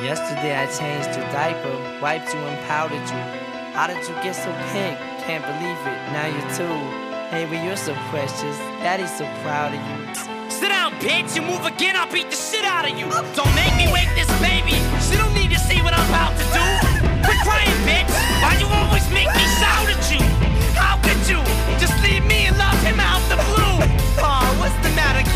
Yesterday 0.00 0.56
I 0.56 0.64
changed 0.64 1.12
your 1.12 1.28
diaper, 1.28 1.76
wiped 2.00 2.32
you 2.32 2.40
and 2.40 2.56
powdered 2.64 3.04
you. 3.04 3.20
How 3.76 3.84
did 3.86 4.00
you 4.08 4.16
get 4.24 4.32
so 4.32 4.48
pink? 4.72 4.96
Can't 5.28 5.44
believe 5.44 5.76
it, 5.84 6.00
now 6.16 6.24
you're 6.24 6.50
two. 6.56 6.72
Hey, 7.28 7.44
but 7.44 7.60
you're 7.60 7.76
so 7.76 7.92
precious. 8.08 8.56
Daddy's 8.80 9.12
so 9.12 9.28
proud 9.44 9.76
of 9.76 9.80
you. 9.84 9.96
Sit 10.48 10.72
down, 10.72 10.96
bitch. 11.04 11.36
You 11.36 11.44
move 11.44 11.68
again, 11.68 12.00
I'll 12.00 12.08
beat 12.08 12.32
the 12.32 12.36
shit 12.36 12.64
out 12.64 12.88
of 12.88 12.96
you. 12.96 13.12
Don't 13.36 13.52
make 13.52 13.76
me 13.76 13.92
wake 13.92 14.08
this 14.16 14.32
baby. 14.40 14.72
She 15.04 15.20
don't 15.20 15.36
need 15.36 15.52
to 15.52 15.60
see 15.60 15.84
what 15.84 15.92
I'm 15.92 16.08
about 16.08 16.32
to 16.32 16.44
do. 16.48 16.64
Quit 17.20 17.36
crying, 17.44 17.68
bitch. 17.84 18.08
Why 18.40 18.56
you 18.56 18.72
always 18.72 19.04
make 19.12 19.28
me 19.28 19.44
shout 19.60 19.84
at 19.84 20.00
you? 20.08 20.24
How 20.80 20.96
could 21.04 21.20
you 21.28 21.44
just 21.76 21.92
leave 22.00 22.24
me 22.24 22.48
and 22.48 22.56
love 22.56 22.80
him 22.80 22.96
out 22.98 23.20
the 23.28 23.39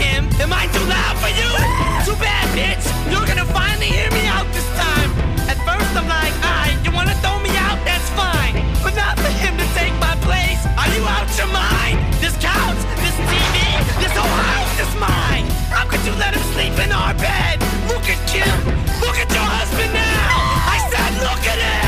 Kim? 0.05 0.29
Am 0.45 0.53
I 0.53 0.69
too 0.69 0.85
loud 0.85 1.17
for 1.23 1.33
you? 1.33 1.49
Too 2.07 2.17
bad, 2.21 2.45
bitch. 2.53 2.85
You're 3.09 3.25
gonna 3.25 3.49
finally 3.57 3.89
hear 3.89 4.11
me 4.13 4.29
out 4.29 4.45
this 4.53 4.69
time. 4.77 5.09
At 5.49 5.57
first, 5.65 5.91
I'm 5.97 6.05
like, 6.05 6.35
alright, 6.45 6.77
you 6.85 6.93
wanna 6.93 7.17
throw 7.25 7.41
me 7.41 7.53
out? 7.57 7.81
That's 7.89 8.09
fine. 8.13 8.55
But 8.85 8.93
not 9.01 9.17
for 9.17 9.33
him 9.43 9.57
to 9.57 9.67
take 9.73 9.95
my 10.07 10.15
place. 10.29 10.61
Are 10.77 10.91
you 10.93 11.03
out 11.09 11.29
your 11.41 11.49
mind? 11.49 11.97
This 12.21 12.37
couch, 12.37 12.81
this 13.01 13.17
TV, 13.33 13.57
this 14.03 14.13
whole 14.13 14.37
house 14.53 14.75
is 14.85 14.93
mine. 15.01 15.49
How 15.73 15.89
could 15.89 16.05
you 16.05 16.13
let 16.21 16.37
him 16.37 16.45
sleep 16.53 16.77
in 16.85 16.93
our 16.93 17.15
bed? 17.17 17.57
Look 17.89 18.05
at 18.13 18.21
Kim. 18.29 18.57
Look 19.01 19.17
at 19.25 19.31
your 19.33 19.49
husband 19.57 19.93
now. 19.97 20.37
I 20.69 20.79
said, 20.93 21.13
look 21.25 21.43
at 21.49 21.59
him. 21.65 21.84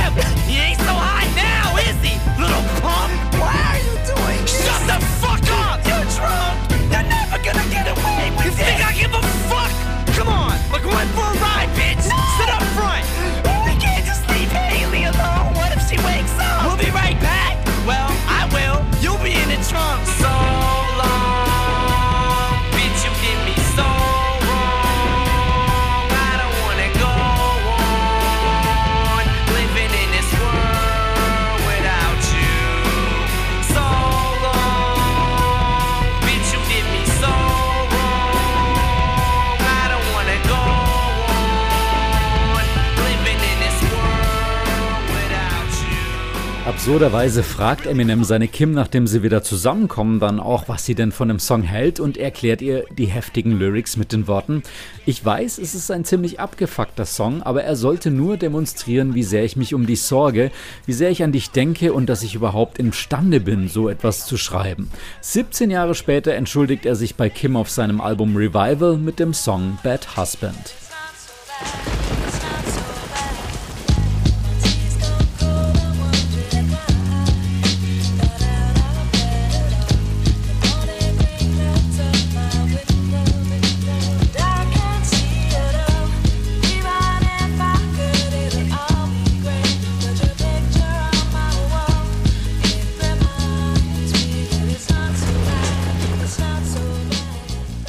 Absurderweise 46.96 47.42
fragt 47.42 47.84
Eminem 47.84 48.24
seine 48.24 48.48
Kim, 48.48 48.72
nachdem 48.72 49.06
sie 49.06 49.22
wieder 49.22 49.42
zusammenkommen, 49.42 50.18
dann 50.18 50.40
auch, 50.40 50.66
was 50.66 50.86
sie 50.86 50.94
denn 50.94 51.12
von 51.12 51.28
dem 51.28 51.38
Song 51.38 51.60
hält 51.60 52.00
und 52.00 52.16
erklärt 52.16 52.62
ihr 52.62 52.86
die 52.96 53.04
heftigen 53.04 53.52
Lyrics 53.52 53.98
mit 53.98 54.12
den 54.12 54.26
Worten: 54.26 54.62
Ich 55.04 55.22
weiß, 55.22 55.58
es 55.58 55.74
ist 55.74 55.90
ein 55.90 56.06
ziemlich 56.06 56.40
abgefuckter 56.40 57.04
Song, 57.04 57.42
aber 57.42 57.64
er 57.64 57.76
sollte 57.76 58.10
nur 58.10 58.38
demonstrieren, 58.38 59.14
wie 59.14 59.24
sehr 59.24 59.44
ich 59.44 59.56
mich 59.56 59.74
um 59.74 59.84
dich 59.84 60.00
sorge, 60.00 60.50
wie 60.86 60.94
sehr 60.94 61.10
ich 61.10 61.22
an 61.22 61.32
dich 61.32 61.50
denke 61.50 61.92
und 61.92 62.06
dass 62.06 62.22
ich 62.22 62.34
überhaupt 62.34 62.78
imstande 62.78 63.40
bin, 63.40 63.68
so 63.68 63.90
etwas 63.90 64.24
zu 64.24 64.38
schreiben. 64.38 64.90
17 65.20 65.70
Jahre 65.70 65.94
später 65.94 66.32
entschuldigt 66.32 66.86
er 66.86 66.96
sich 66.96 67.14
bei 67.14 67.28
Kim 67.28 67.56
auf 67.56 67.68
seinem 67.68 68.00
Album 68.00 68.34
Revival 68.34 68.96
mit 68.96 69.18
dem 69.18 69.34
Song 69.34 69.78
Bad 69.82 70.16
Husband. 70.16 70.74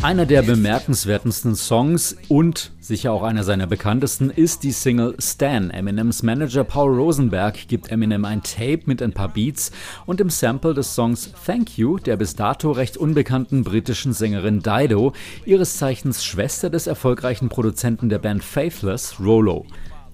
Einer 0.08 0.26
der 0.26 0.42
bemerkenswertesten 0.42 1.58
Songs 1.58 2.16
und 2.30 2.72
sicher 2.80 3.12
auch 3.12 3.24
einer 3.24 3.44
seiner 3.44 3.68
bekanntesten 3.68 4.30
ist 4.30 4.64
die 4.64 4.72
Single 4.72 5.18
Stan. 5.20 5.70
Eminems 5.70 6.24
Manager 6.24 6.64
Paul 6.64 6.96
Rosenberg 6.96 7.68
gibt 7.68 7.92
Eminem 7.92 8.24
ein 8.24 8.42
Tape 8.42 8.84
mit 8.86 9.02
ein 9.02 9.12
paar 9.12 9.28
Beats 9.28 9.70
und 10.06 10.22
dem 10.22 10.30
Sample 10.30 10.74
des 10.74 10.96
Songs 10.96 11.34
Thank 11.46 11.78
You 11.78 12.00
der 12.00 12.16
bis 12.16 12.38
dato 12.38 12.72
recht 12.72 12.96
unbekannten 12.96 13.66
britischen 13.66 14.14
Sängerin 14.14 14.62
Dido, 14.62 15.12
ihres 15.46 15.76
Zeichens 15.76 16.24
Schwester 16.24 16.70
des 16.70 16.88
erfolgreichen 16.88 17.50
Produzenten 17.50 18.08
der 18.08 18.20
Band 18.20 18.46
Faithless, 18.46 19.20
Rolo. 19.20 19.66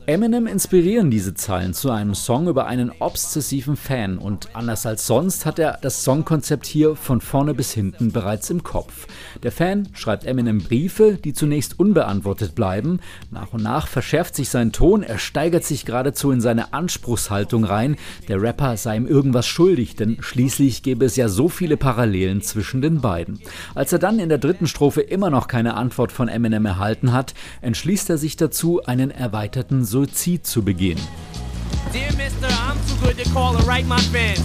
Eminem 0.05 0.47
inspirieren 0.47 1.09
diese 1.09 1.33
Zeilen 1.33 1.73
zu 1.73 1.89
einem 1.89 2.13
Song 2.13 2.49
über 2.49 2.65
einen 2.65 2.91
obsessiven 2.99 3.77
Fan 3.77 4.17
und 4.17 4.53
anders 4.53 4.85
als 4.85 5.07
sonst 5.07 5.45
hat 5.45 5.59
er 5.59 5.79
das 5.81 6.03
Songkonzept 6.03 6.65
hier 6.65 6.97
von 6.97 7.21
vorne 7.21 7.53
bis 7.53 7.71
hinten 7.71 8.11
bereits 8.11 8.49
im 8.49 8.63
Kopf. 8.63 9.07
Der 9.43 9.53
Fan 9.53 9.87
schreibt 9.93 10.25
Eminem 10.25 10.57
Briefe, 10.57 11.13
die 11.23 11.31
zunächst 11.31 11.79
unbeantwortet 11.79 12.53
bleiben. 12.53 12.99
Nach 13.31 13.53
und 13.53 13.63
nach 13.63 13.87
verschärft 13.87 14.35
sich 14.35 14.49
sein 14.49 14.73
Ton, 14.73 15.03
er 15.03 15.19
steigert 15.19 15.63
sich 15.63 15.85
geradezu 15.85 16.31
in 16.31 16.41
seine 16.41 16.73
Anspruchshaltung 16.73 17.63
rein. 17.63 17.95
Der 18.27 18.41
Rapper 18.41 18.75
sei 18.75 18.97
ihm 18.97 19.07
irgendwas 19.07 19.47
schuldig, 19.47 19.95
denn 19.95 20.17
schließlich 20.19 20.83
gäbe 20.83 21.05
es 21.05 21.15
ja 21.15 21.29
so 21.29 21.47
viele 21.47 21.77
Parallelen 21.77 22.41
zwischen 22.41 22.81
den 22.81 22.99
beiden. 22.99 23.39
Als 23.73 23.93
er 23.93 23.99
dann 23.99 24.19
in 24.19 24.27
der 24.27 24.37
dritten 24.37 24.67
Strophe 24.67 24.99
immer 24.99 25.29
noch 25.29 25.47
keine 25.47 25.75
Antwort 25.75 26.11
von 26.11 26.27
Eminem 26.27 26.65
erhalten 26.65 27.13
hat, 27.13 27.33
entschließt 27.61 28.09
er 28.09 28.17
sich 28.17 28.35
dazu, 28.35 28.83
einen 28.83 29.09
erweiterten 29.09 29.85
Suizid 29.93 30.47
zu 30.47 30.63
begehen. 30.63 30.97
Dear 31.91 32.11
mister, 32.17 32.47
I'm 32.47 32.79
too 32.87 32.97
good 33.05 33.15
to 33.23 33.29
call 33.31 33.55
and 33.55 33.63
write 33.67 33.85
my 33.85 34.01
fans. 34.09 34.41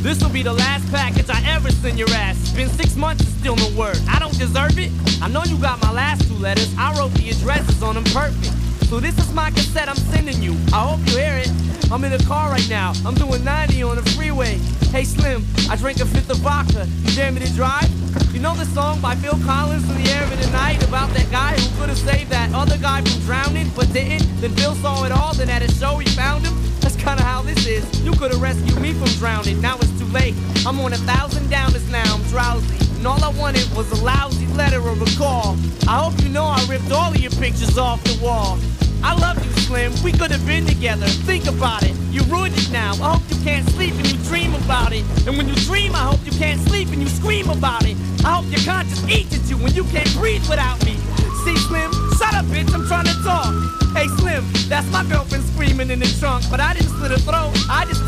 This'll 0.00 0.30
be 0.30 0.44
the 0.44 0.52
last 0.52 0.88
package 0.92 1.28
I 1.28 1.42
ever 1.56 1.72
send 1.72 1.98
your 1.98 2.08
ass. 2.10 2.52
Been 2.54 2.68
six 2.68 2.94
months 2.94 3.24
and 3.24 3.34
still 3.40 3.56
no 3.56 3.68
word. 3.76 3.98
I 4.08 4.20
don't 4.20 4.38
deserve 4.38 4.78
it. 4.78 4.92
I 5.20 5.26
know 5.26 5.42
you 5.42 5.58
got 5.58 5.82
my 5.82 5.90
last 5.90 6.28
two 6.28 6.38
letters. 6.38 6.72
I 6.78 6.96
wrote 6.96 7.10
the 7.14 7.30
addresses 7.30 7.82
on 7.82 7.96
them 7.96 8.04
perfect. 8.14 8.54
So 8.92 9.00
this 9.00 9.16
is 9.16 9.32
my 9.32 9.50
cassette 9.50 9.88
I'm 9.88 9.96
sending 9.96 10.42
you. 10.42 10.52
I 10.70 10.84
hope 10.84 11.00
you 11.08 11.16
hear 11.16 11.38
it. 11.38 11.50
I'm 11.90 12.04
in 12.04 12.12
a 12.12 12.22
car 12.24 12.50
right 12.50 12.68
now. 12.68 12.92
I'm 13.06 13.14
doing 13.14 13.42
90 13.42 13.82
on 13.84 13.96
the 13.96 14.02
freeway. 14.10 14.58
Hey 14.92 15.04
Slim, 15.04 15.46
I 15.70 15.76
drank 15.76 16.00
a 16.00 16.04
fifth 16.04 16.28
of 16.28 16.36
vodka. 16.44 16.86
You 17.00 17.16
dare 17.16 17.32
me 17.32 17.40
to 17.40 17.50
drive? 17.54 17.88
You 18.34 18.40
know 18.40 18.54
the 18.54 18.66
song 18.66 19.00
by 19.00 19.14
Phil 19.14 19.38
Collins 19.46 19.88
in 19.88 19.96
the 20.04 20.10
air 20.10 20.22
of 20.22 20.38
the 20.38 20.50
night 20.50 20.86
about 20.86 21.08
that 21.14 21.30
guy 21.30 21.54
who 21.54 21.80
could 21.80 21.88
have 21.88 21.96
saved 21.96 22.30
that 22.32 22.52
other 22.52 22.76
guy 22.76 23.00
from 23.00 23.18
drowning 23.22 23.70
but 23.74 23.90
didn't? 23.94 24.28
Then 24.42 24.50
Phil 24.56 24.74
saw 24.74 25.06
it 25.06 25.12
all, 25.12 25.32
then 25.32 25.48
at 25.48 25.62
a 25.62 25.72
show 25.72 25.96
he 25.96 26.06
found 26.10 26.44
him. 26.44 26.52
That's 26.80 26.96
kinda 26.96 27.22
how 27.22 27.40
this 27.40 27.66
is. 27.66 27.82
You 28.04 28.12
could 28.12 28.30
have 28.30 28.42
rescued 28.42 28.78
me 28.78 28.92
from 28.92 29.08
drowning. 29.16 29.58
Now 29.62 29.78
it's 29.78 29.98
too 29.98 30.12
late. 30.12 30.34
I'm 30.66 30.78
on 30.80 30.92
a 30.92 31.00
thousand 31.08 31.48
downers 31.48 31.88
now. 31.90 32.16
I'm 32.16 32.22
drowsy. 32.24 32.76
and 32.98 33.06
all 33.06 33.24
I 33.24 33.30
wanted 33.40 33.66
was 33.74 33.90
a 33.90 34.04
lousy 34.04 34.46
letter 34.48 34.82
or 34.82 34.92
a 34.92 35.16
call. 35.16 35.56
I 35.88 35.96
hope 36.04 36.22
you 36.22 36.28
know 36.28 36.44
I 36.44 36.62
ripped 36.68 36.92
all 36.92 37.08
of 37.08 37.16
your 37.16 37.32
pictures 37.32 37.78
off 37.78 38.04
the 38.04 38.22
wall. 38.22 38.58
I 39.02 39.14
love 39.18 39.44
you, 39.44 39.50
Slim. 39.62 39.92
We 40.02 40.12
could 40.12 40.30
have 40.30 40.44
been 40.46 40.64
together. 40.66 41.06
Think 41.06 41.46
about 41.46 41.82
it. 41.82 41.94
You 42.10 42.22
ruined 42.24 42.56
it 42.56 42.70
now. 42.70 42.92
I 42.94 43.14
hope 43.16 43.22
you 43.28 43.36
can't 43.42 43.68
sleep 43.70 43.94
and 43.94 44.06
you 44.06 44.18
dream 44.24 44.54
about 44.54 44.92
it. 44.92 45.04
And 45.26 45.36
when 45.36 45.48
you 45.48 45.54
dream, 45.66 45.94
I 45.94 46.04
hope 46.10 46.24
you 46.24 46.32
can't 46.32 46.60
sleep 46.68 46.88
and 46.88 47.00
you 47.00 47.08
scream 47.08 47.50
about 47.50 47.84
it. 47.84 47.96
I 48.24 48.36
hope 48.36 48.46
your 48.50 48.62
conscience 48.64 49.02
eats 49.08 49.34
at 49.34 49.48
you 49.50 49.56
when 49.56 49.74
you 49.74 49.84
can't 49.84 50.12
breathe 50.14 50.46
without 50.48 50.84
me. 50.84 50.96
See, 51.44 51.56
Slim, 51.66 51.90
shut 52.18 52.34
up, 52.34 52.46
bitch. 52.46 52.72
I'm 52.72 52.86
trying 52.86 53.06
to 53.06 53.16
talk. 53.24 53.52
Hey, 53.96 54.06
Slim, 54.18 54.44
that's 54.68 54.90
my 54.92 55.04
girlfriend 55.04 55.44
screaming 55.44 55.90
in 55.90 55.98
the 55.98 56.06
trunk. 56.20 56.44
But 56.50 56.60
I 56.60 56.74
didn't 56.74 56.90
slit 56.90 57.10
her 57.10 57.18
throat. 57.18 57.52
I 57.68 57.84
just 57.86 58.01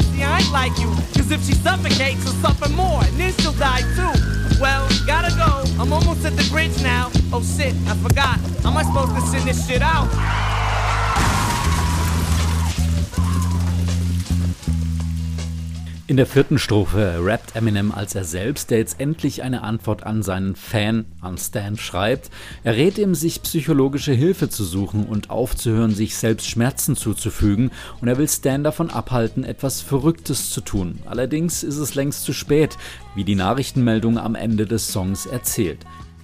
See, 0.00 0.22
I 0.22 0.38
ain't 0.38 0.52
like 0.52 0.78
you. 0.78 0.88
Cause 1.14 1.30
if 1.30 1.44
she 1.44 1.54
suffocates, 1.54 2.22
she'll 2.22 2.32
suffer 2.42 2.68
more. 2.70 3.02
And 3.04 3.16
then 3.18 3.32
she'll 3.34 3.52
die 3.52 3.82
too. 3.96 4.12
Well, 4.60 4.88
gotta 5.06 5.34
go. 5.36 5.64
I'm 5.80 5.92
almost 5.92 6.24
at 6.24 6.36
the 6.36 6.48
bridge 6.50 6.82
now. 6.82 7.10
Oh 7.32 7.42
shit, 7.42 7.74
I 7.86 7.94
forgot. 7.96 8.38
How 8.62 8.70
am 8.70 8.76
I 8.76 8.84
supposed 8.84 9.14
to 9.14 9.20
send 9.22 9.48
this 9.48 9.66
shit 9.66 9.82
out? 9.82 10.08
In 16.08 16.16
der 16.16 16.26
vierten 16.26 16.60
Strophe 16.60 17.18
rappt 17.20 17.56
Eminem 17.56 17.90
als 17.90 18.14
er 18.14 18.22
selbst, 18.22 18.70
der 18.70 18.78
jetzt 18.78 19.00
endlich 19.00 19.42
eine 19.42 19.64
Antwort 19.64 20.04
an 20.04 20.22
seinen 20.22 20.54
Fan, 20.54 21.04
an 21.20 21.36
Stan, 21.36 21.76
schreibt. 21.76 22.30
Er 22.62 22.76
rät 22.76 22.96
ihm, 22.96 23.16
sich 23.16 23.42
psychologische 23.42 24.12
Hilfe 24.12 24.48
zu 24.48 24.62
suchen 24.62 25.04
und 25.06 25.30
aufzuhören, 25.30 25.92
sich 25.92 26.14
selbst 26.14 26.48
Schmerzen 26.48 26.94
zuzufügen, 26.94 27.72
und 28.00 28.06
er 28.06 28.18
will 28.18 28.28
Stan 28.28 28.62
davon 28.62 28.90
abhalten, 28.90 29.42
etwas 29.42 29.80
Verrücktes 29.80 30.50
zu 30.50 30.60
tun. 30.60 31.00
Allerdings 31.06 31.64
ist 31.64 31.78
es 31.78 31.96
längst 31.96 32.22
zu 32.22 32.32
spät, 32.32 32.78
wie 33.16 33.24
die 33.24 33.34
Nachrichtenmeldung 33.34 34.16
am 34.16 34.36
Ende 34.36 34.64
des 34.64 34.92
Songs 34.92 35.26
erzählt. 35.26 35.80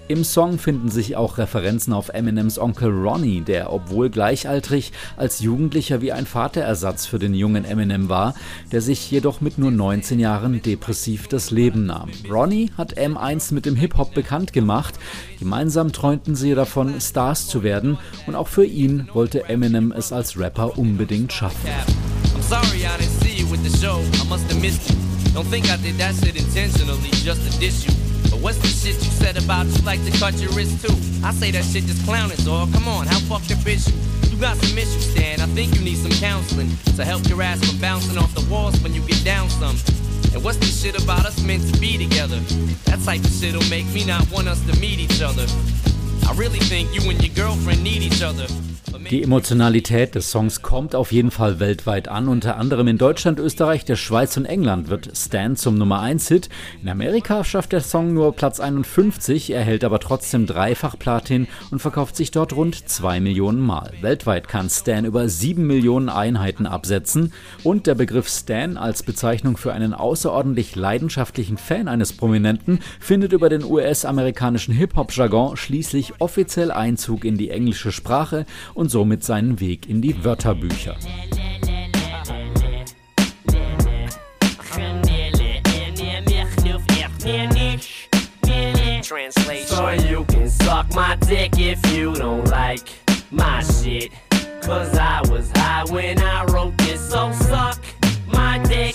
Im 0.09 0.25
Song 0.25 0.59
finden 0.59 0.91
sich 0.91 1.17
auch 1.17 1.39
Referenzen 1.39 1.93
auf 1.93 2.09
Eminems 2.09 2.59
Onkel 2.59 2.91
Ronnie, 2.91 3.41
der, 3.41 3.73
obwohl 3.73 4.11
gleichaltrig, 4.11 4.93
als 5.17 5.41
Jugendlicher 5.41 6.03
wie 6.03 6.13
ein 6.13 6.27
Vaterersatz 6.27 7.07
für 7.07 7.19
den 7.19 7.35
jungen 7.35 7.65
Eminem 7.65 8.09
war, 8.09 8.35
der 8.73 8.83
sich 8.83 9.11
jedoch 9.11 9.41
mit 9.41 9.59
nur 9.59 9.71
19 9.71 10.19
Jahren 10.19 10.61
depressiv 10.61 11.29
das 11.29 11.51
Leben 11.51 11.87
nahm. 11.87 12.11
Ronnie 12.29 12.73
hat 12.77 12.99
M1 12.99 13.55
mit 13.55 13.65
dem 13.65 13.77
Hip-Hop 13.77 14.13
bekannt 14.13 14.53
gemacht. 14.53 14.95
Gemeinsam 15.39 15.93
träumten 15.93 16.35
sie 16.35 16.55
davon, 16.55 17.01
Stars 17.01 17.47
zu 17.47 17.63
werden 17.63 17.97
und 18.27 18.35
auch 18.35 18.49
für 18.49 18.65
ihn 18.65 19.09
wollte 19.15 19.49
Eminem 19.49 19.93
es 19.93 20.13
als 20.13 20.39
Rapper 20.39 20.77
unbedingt 20.79 21.33
schaffen. 21.33 21.69
Don't 27.25 28.02
What's 28.43 28.59
the 28.59 28.67
shit 28.67 28.97
you 28.97 29.11
said 29.13 29.37
about 29.39 29.67
you 29.67 29.81
like 29.83 30.05
to 30.05 30.11
cut 30.19 30.35
your 30.43 30.51
wrist 30.51 30.85
too? 30.85 30.93
I 31.25 31.31
say 31.31 31.53
that 31.53 31.65
shit 31.65 31.85
just 31.85 32.05
clowning, 32.05 32.37
dog. 32.39 32.73
Come 32.73 32.89
on, 32.89 33.07
how 33.07 33.21
fucked 33.31 33.53
up 33.53 33.59
bitch 33.59 33.87
you? 33.87 33.95
You 34.35 34.37
got 34.37 34.57
some 34.57 34.77
issues, 34.77 35.13
Stan. 35.13 35.41
I 35.41 35.47
think 35.55 35.77
you 35.77 35.81
need 35.81 35.97
some 35.97 36.11
counseling 36.11 36.69
to 36.97 37.05
help 37.05 37.25
your 37.29 37.41
ass 37.41 37.65
from 37.65 37.79
bouncing 37.79 38.19
off 38.19 38.35
the 38.35 38.45
walls 38.51 38.81
when 38.83 38.95
you 38.95 39.01
get 39.03 39.25
down 39.25 39.49
some. 39.49 39.77
And 40.35 40.43
what's 40.43 40.59
this 40.59 40.83
shit 40.83 41.01
about 41.01 41.25
us 41.25 41.41
meant 41.45 41.73
to 41.73 41.81
be 41.81 41.97
together? 41.97 42.41
That 42.91 42.99
type 43.05 43.23
of 43.23 43.31
shit'll 43.31 43.63
make 43.71 43.87
me 43.95 44.05
not 44.05 44.29
want 44.33 44.49
us 44.49 44.61
to 44.67 44.77
meet 44.81 44.99
each 44.99 45.23
other. 45.23 45.47
I 46.27 46.33
really 46.35 46.59
think 46.59 46.93
you 46.93 47.09
and 47.09 47.23
your 47.23 47.35
girlfriend 47.37 47.85
need 47.85 48.03
each 48.03 48.23
other. 48.23 48.47
Die 48.99 49.23
Emotionalität 49.23 50.15
des 50.15 50.31
Songs 50.31 50.63
kommt 50.63 50.95
auf 50.95 51.13
jeden 51.13 51.31
Fall 51.31 51.61
weltweit 51.61 52.09
an. 52.09 52.29
Unter 52.29 52.57
anderem 52.57 52.89
in 52.89 52.99
Deutschland, 52.99 53.39
Österreich, 53.39 53.85
der 53.85 53.97
Schweiz 53.97 54.37
und 54.37 54.45
England 54.45 54.89
wird 54.89 55.11
Stan 55.17 55.57
zum 55.57 55.77
Nummer 55.77 56.01
1 56.01 56.29
Hit. 56.29 56.49
In 56.83 56.89
Amerika 56.89 57.45
schafft 57.45 57.73
der 57.73 57.81
Song 57.81 58.15
nur 58.15 58.35
Platz 58.35 58.61
51, 58.61 59.51
erhält 59.51 59.85
aber 59.85 59.99
trotzdem 59.99 60.47
dreifach 60.47 60.99
Platin 60.99 61.47
und 61.71 61.81
verkauft 61.81 62.17
sich 62.17 62.31
dort 62.31 62.55
rund 62.55 62.89
2 62.89 63.21
Millionen 63.21 63.61
Mal. 63.61 63.93
Weltweit 64.01 64.49
kann 64.49 64.71
Stan 64.71 65.05
über 65.05 65.29
7 65.29 65.67
Millionen 65.67 66.09
Einheiten 66.09 66.67
absetzen 66.67 67.33
und 67.65 67.87
der 67.87 67.95
Begriff 67.95 68.29
Stan 68.29 68.77
als 68.77 69.03
Bezeichnung 69.03 69.57
für 69.57 69.73
einen 69.73 69.95
außerordentlich 69.95 70.77
leidenschaftlichen 70.77 71.59
Fan 71.59 71.89
eines 71.89 72.13
Prominenten 72.13 72.81
findet 73.01 73.33
über 73.33 73.49
den 73.49 73.65
US-amerikanischen 73.65 74.75
Hip-Hop-Jargon 74.75 75.57
schließlich 75.57 76.15
offiziell 76.19 76.71
Einzug 76.71 77.25
in 77.25 77.37
die 77.37 77.51
englische 77.51 77.93
Sprache 77.93 78.47
und 78.75 78.82
somit 78.89 79.25
seinen 79.25 79.61
Weg 79.61 79.89
in 79.89 80.03
die 80.03 80.25
Wörterbücher. 80.25 80.97
Cause 94.63 94.97
I 94.97 95.21
was 95.29 95.51
high 95.57 95.85
when 95.91 96.21
I 96.21 96.45
wrote 96.45 96.79
this, 96.79 97.01
so 97.11 97.33
suck 97.33 97.81
my 98.29 98.59
dick. 98.59 98.95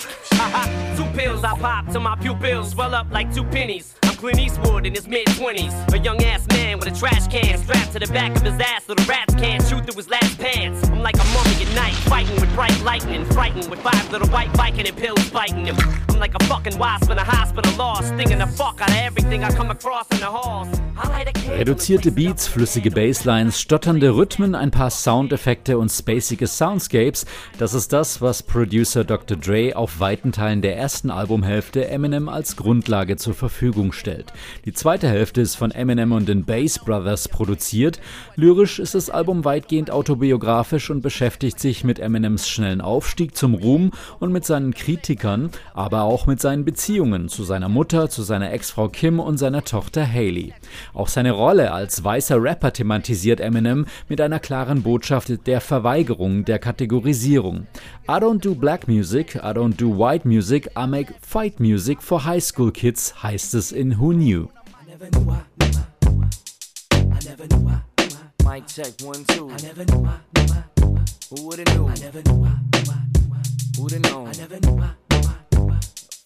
two 0.96 1.04
pills 1.14 1.44
I 1.44 1.58
pop 1.60 1.92
till 1.92 2.00
my 2.00 2.16
pupils 2.16 2.72
swell 2.72 2.96
up 2.96 3.12
like 3.12 3.34
two 3.36 3.44
pennies. 3.44 3.96
Clint 4.18 4.40
Eastwood 4.40 4.88
in 4.88 4.96
his 4.96 5.08
mid 5.08 5.28
20s. 5.28 5.94
A 5.94 6.00
young 6.00 6.22
ass 6.24 6.48
man 6.48 6.80
with 6.80 6.88
a 6.88 6.92
trash 7.00 7.28
can 7.28 7.60
strapped 7.60 7.94
to 7.94 8.00
the 8.00 8.12
back 8.12 8.36
of 8.36 8.42
his 8.42 8.60
ass 8.60 8.86
so 8.86 8.96
the 8.96 9.04
rats 9.04 9.36
can't 9.36 9.62
shoot 9.68 9.86
through 9.86 9.96
his 9.96 10.10
last 10.10 10.40
pants. 10.40 10.90
I'm 10.90 11.04
like 11.04 11.16
a 11.16 11.26
mummy 11.36 11.64
at 11.64 11.76
night, 11.76 11.94
fighting 12.10 12.36
with 12.42 12.52
bright 12.56 12.82
lightning, 12.84 13.26
frightened 13.26 13.70
with 13.70 13.80
five 13.82 14.12
little 14.12 14.28
white 14.30 14.50
Viking 14.58 14.88
and 14.88 14.98
pills 14.98 15.30
biting 15.30 15.68
him. 15.68 15.76
I'm 16.10 16.20
like 16.20 16.34
a 16.34 16.44
fucking 16.46 16.80
wasp 16.80 17.12
in 17.12 17.18
a 17.20 17.24
hospital 17.24 17.72
lost, 17.78 18.08
stinging 18.08 18.40
the 18.40 18.48
fuck 18.48 18.82
out 18.82 18.90
of 18.90 18.96
everything 18.96 19.44
I 19.44 19.52
come 19.52 19.70
across 19.70 20.08
in 20.12 20.20
the 20.20 20.26
halls. 20.26 20.68
Reduzierte 21.48 22.12
Beats, 22.12 22.48
flüssige 22.48 22.90
Basslines, 22.90 23.62
stotternde 23.62 24.16
Rhythmen, 24.16 24.56
ein 24.56 24.72
paar 24.72 24.90
Soundeffekte 24.90 25.78
und 25.78 25.90
spacige 25.90 26.48
Soundscapes, 26.48 27.26
das 27.60 27.74
ist 27.76 27.94
das, 27.94 28.20
was 28.20 28.42
Producer 28.42 29.04
Dr. 29.04 29.38
Dre 29.38 29.76
auf 29.76 30.00
weiten 30.00 30.32
Teilen 30.32 30.62
der 30.62 30.76
ersten 30.76 31.12
Albumhälfte 31.12 31.88
Eminem 31.88 32.30
als 32.30 32.56
Grundlage 32.56 33.16
zur 33.16 33.36
Verfügung 33.36 33.94
stellt 33.94 34.07
darstellt. 34.08 34.34
Die 34.66 34.74
zweite 34.74 35.08
Hälfte 35.08 35.42
ist 35.42 35.56
von 35.56 35.72
Eminem 35.72 36.12
und 36.12 36.28
den 36.28 36.46
Bass 36.46 36.80
Brothers 36.80 37.28
produziert. 37.28 38.00
Lyrisch 38.36 38.80
ist 38.80 38.96
das 38.96 39.10
Album 39.10 39.46
weitgehend 39.46 39.92
autobiografisch 39.92 40.90
und 40.90 41.02
beschäftigt 41.02 41.60
sich 41.60 41.84
mit 41.84 42.00
Eminems 42.00 42.48
schnellen 42.48 42.82
Aufstieg 42.82 43.36
zum 43.36 43.54
Ruhm 43.54 43.92
und 44.20 44.32
mit 44.32 44.46
seinen 44.46 44.74
Kritikern, 44.74 45.50
aber 45.74 46.04
auch 46.04 46.26
mit 46.26 46.42
seinen 46.42 46.66
Beziehungen 46.66 47.30
zu 47.30 47.44
seiner 47.44 47.70
Mutter, 47.70 48.10
zu 48.10 48.24
seiner 48.24 48.52
Ex-Frau 48.52 48.90
Kim 48.90 49.20
und 49.20 49.38
seiner 49.38 49.64
Tochter 49.64 50.08
Haley. 50.08 50.54
Auch 50.94 51.08
seine 51.08 51.32
Rolle 51.32 51.72
als 51.72 52.04
weißer 52.04 52.42
Rapper 52.42 52.74
thematisiert 52.74 53.40
Eminem 53.40 53.86
mit 54.08 54.22
einer 54.22 54.40
klaren 54.40 54.84
Botschaft 54.84 55.46
der 55.48 55.62
Verweigerung 55.62 56.46
der 56.46 56.60
Kategorisierung. 56.60 57.68
I 58.10 58.20
don't 58.20 58.40
do 58.40 58.56
black 58.56 58.88
music, 58.88 59.36
I 59.36 59.52
don't 59.52 59.76
do 59.76 59.90
white 59.90 60.26
music, 60.26 60.70
I 60.78 60.88
make 60.88 61.14
fight 61.22 61.60
music 61.60 62.02
for 62.02 62.24
high 62.24 62.42
school 62.42 62.72
kids, 62.72 63.14
heißt 63.22 63.54
es 63.54 63.74
in 63.74 63.97
Who 63.98 64.14
Knew. 64.14 64.52
Mic 68.46 68.68
check 68.68 68.94
one 69.02 69.26
two. 69.26 69.50
I 69.50 69.58
never 69.58 69.86
knew. 69.86 70.08
Who 71.30 71.44
woulda 71.44 71.64
knew? 71.74 71.88
I 71.88 71.96
never 71.96 72.22
knew. 72.22 72.48
Who'da 73.76 74.00
known? 74.04 74.28
I 74.28 74.34
never 74.34 74.60
knew. 74.60 74.84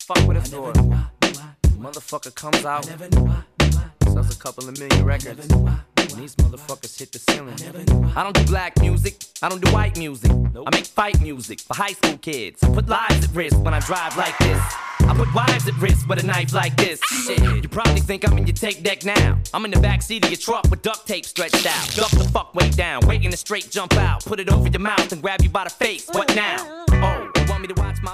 Fuck 0.01 0.27
with 0.27 0.37
a 0.37 0.41
thought. 0.41 0.75
Motherfucker 1.79 2.35
comes 2.35 2.65
out. 2.65 2.85
Sells 4.03 4.35
a 4.35 4.39
couple 4.39 4.67
of 4.67 4.77
million 4.77 5.05
records. 5.05 5.49
And 5.49 6.21
these 6.21 6.35
motherfuckers 6.35 6.99
hit 6.99 7.13
the 7.13 7.19
ceiling. 7.19 7.55
I 8.17 8.23
don't 8.23 8.35
do 8.35 8.43
black 8.47 8.77
music. 8.81 9.23
I 9.41 9.47
don't 9.47 9.63
do 9.63 9.71
white 9.71 9.97
music. 9.97 10.31
I 10.31 10.75
make 10.75 10.87
fight 10.87 11.21
music 11.21 11.61
for 11.61 11.75
high 11.75 11.93
school 11.93 12.17
kids. 12.17 12.61
I 12.63 12.73
put 12.73 12.89
lives 12.89 13.23
at 13.23 13.33
risk 13.33 13.57
when 13.63 13.73
I 13.73 13.79
drive 13.79 14.17
like 14.17 14.37
this. 14.39 14.61
I 15.11 15.13
put 15.13 15.33
wives 15.33 15.67
at 15.67 15.77
risk 15.77 16.07
with 16.07 16.23
a 16.23 16.25
knife 16.25 16.53
like 16.53 16.77
this. 16.77 17.01
Shit, 17.01 17.41
you 17.41 17.67
probably 17.67 17.99
think 17.99 18.25
I'm 18.25 18.37
in 18.37 18.47
your 18.47 18.53
tape 18.53 18.81
deck 18.81 19.03
now. 19.03 19.37
I'm 19.53 19.65
in 19.65 19.71
the 19.71 19.77
backseat 19.77 20.23
of 20.23 20.31
your 20.31 20.37
truck 20.37 20.69
with 20.69 20.83
duct 20.83 21.05
tape 21.05 21.25
stretched 21.25 21.65
out. 21.65 21.95
Duck 21.95 22.11
the 22.11 22.29
fuck 22.31 22.55
way 22.55 22.69
down, 22.69 23.05
waiting 23.05 23.29
to 23.29 23.35
straight 23.35 23.69
jump 23.69 23.97
out. 23.97 24.23
Put 24.23 24.39
it 24.39 24.49
over 24.49 24.69
your 24.69 24.79
mouth 24.79 25.11
and 25.11 25.21
grab 25.21 25.41
you 25.41 25.49
by 25.49 25.65
the 25.65 25.69
face. 25.69 26.07
What 26.13 26.33
now? 26.33 26.80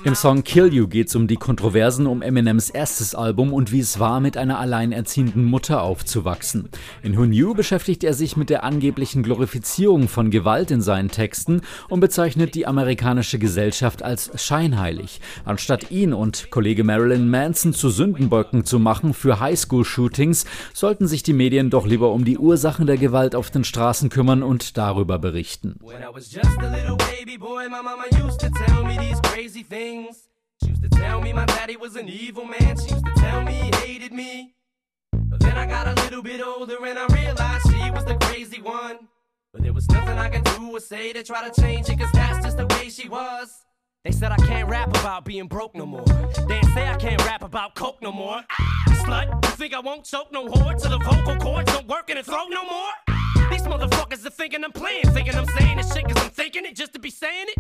Im 0.03 0.15
Song 0.15 0.43
Kill 0.43 0.73
You 0.73 0.88
geht 0.88 1.07
es 1.07 1.15
um 1.15 1.27
die 1.27 1.38
Kontroversen 1.38 2.07
um 2.07 2.21
Eminems 2.21 2.69
erstes 2.69 3.15
Album 3.15 3.53
und 3.53 3.71
wie 3.71 3.79
es 3.79 3.99
war, 3.99 4.19
mit 4.19 4.38
einer 4.38 4.60
alleinerziehenden 4.60 5.43
Mutter 5.45 5.81
aufzuwachsen. 5.81 6.69
In 7.03 7.17
Who 7.17 7.23
Knew 7.23 7.53
beschäftigt 7.53 8.03
er 8.03 8.13
sich 8.13 8.38
mit 8.38 8.49
der 8.49 8.63
angeblichen 8.63 9.23
Glorifizierung 9.23 10.07
von 10.07 10.31
Gewalt 10.31 10.71
in 10.71 10.81
seinen 10.81 11.10
Texten 11.10 11.62
und 11.89 11.99
bezeichnet 11.99 12.55
die 12.55 12.67
amerikanische 12.67 13.39
Gesellschaft 13.39 14.03
als 14.03 14.31
scheinheilig. 14.41 15.21
Anstatt 15.45 15.91
ihn 15.91 16.13
und 16.13 16.49
Kollege 16.51 16.83
Marilyn 16.83 17.29
Manson 17.29 17.73
zu 17.73 17.89
Sündenböcken 17.89 18.65
zu 18.65 18.79
machen 18.79 19.13
für 19.13 19.39
Highschool-Shootings, 19.39 20.45
sollten 20.73 21.07
sich 21.07 21.23
die 21.23 21.33
Medien 21.33 21.69
doch 21.69 21.86
lieber 21.86 22.12
um 22.12 22.25
die 22.25 22.38
Ursachen 22.38 22.88
der 22.88 22.97
Gewalt 22.97 23.36
auf 23.36 23.49
den 23.49 23.63
Straßen 23.63 24.10
kümmern 24.10 24.43
und 24.43 24.77
darüber 24.77 25.19
berichten. 25.19 25.79
Crazy 29.38 29.62
things. 29.62 30.30
She 30.63 30.69
used 30.69 30.82
to 30.82 30.89
tell 30.89 31.21
me 31.21 31.32
my 31.32 31.45
daddy 31.45 31.78
was 31.78 31.95
an 31.95 32.10
evil 32.10 32.43
man. 32.43 32.76
She 32.76 32.89
used 32.89 33.06
to 33.06 33.13
tell 33.17 33.43
me 33.43 33.52
he 33.52 33.69
hated 33.86 34.12
me. 34.12 34.56
But 35.13 35.39
then 35.41 35.56
I 35.56 35.67
got 35.67 35.88
a 35.88 35.93
little 36.02 36.23
bit 36.23 36.41
older 36.41 36.84
and 36.84 36.97
I 36.97 37.06
realized 37.13 37.69
she 37.69 37.91
was 37.91 38.04
the 38.06 38.15
crazy 38.15 38.60
one. 38.60 38.97
But 39.54 39.62
there 39.62 39.73
was 39.73 39.88
nothing 39.89 40.17
I 40.17 40.30
could 40.30 40.43
do 40.43 40.76
or 40.76 40.80
say 40.80 41.13
to 41.13 41.21
try 41.21 41.47
to 41.47 41.62
change 41.62 41.88
it, 41.88 42.00
cause 42.00 42.10
that's 42.13 42.43
just 42.43 42.58
the 42.58 42.65
way 42.65 42.89
she 42.89 43.10
was. 43.10 43.63
They 44.04 44.12
said 44.12 44.32
I 44.32 44.38
can't 44.38 44.67
rap 44.67 44.89
about 44.89 45.23
being 45.23 45.45
broke 45.45 45.76
no 45.76 45.86
more. 45.86 46.06
They 46.47 46.62
say 46.73 46.88
I 46.88 46.95
can't 46.95 47.23
rap 47.23 47.43
about 47.43 47.76
coke 47.76 48.02
no 48.02 48.12
more. 48.12 48.41
Ah, 48.50 49.04
slut, 49.06 49.45
you 49.45 49.52
think 49.52 49.76
I 49.76 49.82
won't 49.82 50.04
choke 50.04 50.32
no 50.32 50.47
whore 50.47 50.82
till 50.82 50.97
the 50.97 51.06
vocal 51.06 51.38
cords 51.38 51.71
don't 51.71 51.88
work 51.88 52.10
in 52.10 52.17
the 52.17 52.23
throat 52.23 52.47
no 52.50 52.63
more? 52.63 53.16
These 53.49 53.62
motherfuckers 53.63 54.25
are 54.25 54.29
thinking 54.29 54.63
I'm 54.63 54.71
playing, 54.71 55.10
thinking 55.12 55.36
I'm 55.36 55.45
saying 55.57 55.77
this 55.77 55.93
shit 55.93 56.05
cause 56.05 56.21
I'm 56.23 56.29
thinking 56.29 56.65
it 56.65 56.75
just 56.75 56.93
to 56.93 56.99
be 56.99 57.10
saying 57.10 57.47
it. 57.49 57.57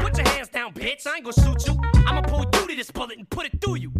Put 0.00 0.16
your 0.18 0.28
hands 0.28 0.48
down, 0.48 0.72
bitch, 0.72 1.06
I 1.06 1.16
ain't 1.16 1.24
gonna 1.24 1.32
shoot 1.32 1.66
you. 1.66 1.80
I'ma 2.06 2.22
pull 2.22 2.44
you 2.44 2.68
to 2.68 2.76
this 2.76 2.90
bullet 2.90 3.18
and 3.18 3.28
put 3.30 3.46
it 3.46 3.60
through 3.60 3.76
you. 3.76 3.92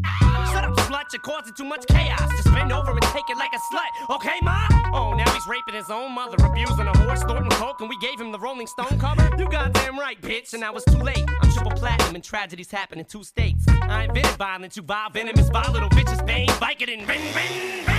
Shut 0.53 0.65
up, 0.65 0.77
slut, 0.77 1.05
you're 1.13 1.23
causing 1.23 1.55
too 1.55 1.65
much 1.65 1.87
chaos. 1.87 2.21
Just 2.33 2.53
bend 2.53 2.73
over 2.73 2.91
and 2.91 3.03
take 3.03 3.25
it 3.29 3.37
like 3.37 3.51
a 3.53 3.61
slut, 3.75 4.17
okay, 4.17 4.39
ma? 4.43 4.67
Oh, 4.93 5.15
now 5.15 5.31
he's 5.33 5.47
raping 5.47 5.75
his 5.75 5.91
own 5.91 6.13
mother, 6.13 6.37
abusing 6.45 6.87
a 6.87 6.99
horse, 6.99 7.21
snorting 7.21 7.51
coke, 7.51 7.81
and 7.81 7.89
we 7.89 7.99
gave 7.99 8.21
him 8.21 8.33
the 8.33 8.39
Rolling 8.39 8.67
Stone 8.67 8.99
cover? 8.99 9.31
You 9.39 9.49
goddamn 9.49 9.99
right, 9.99 10.21
bitch, 10.21 10.53
and 10.53 10.61
now 10.61 10.75
it's 10.75 10.85
too 10.85 10.99
late. 10.99 11.25
I'm 11.41 11.51
triple 11.53 11.73
platinum 11.73 12.15
and 12.15 12.25
tragedies 12.25 12.71
happen 12.71 12.99
in 12.99 13.05
two 13.07 13.25
states. 13.25 13.65
I 13.69 14.05
invented 14.05 14.37
violence, 14.37 14.77
you 14.77 14.83
vile 14.83 15.11
venomous, 15.11 15.49
vile 15.49 15.73
little 15.73 15.91
bitches, 15.91 16.25
bang, 16.27 16.49
Vicodin, 16.49 17.07
ring, 17.09 17.23
ring, 17.35 17.87
ring. 17.87 17.92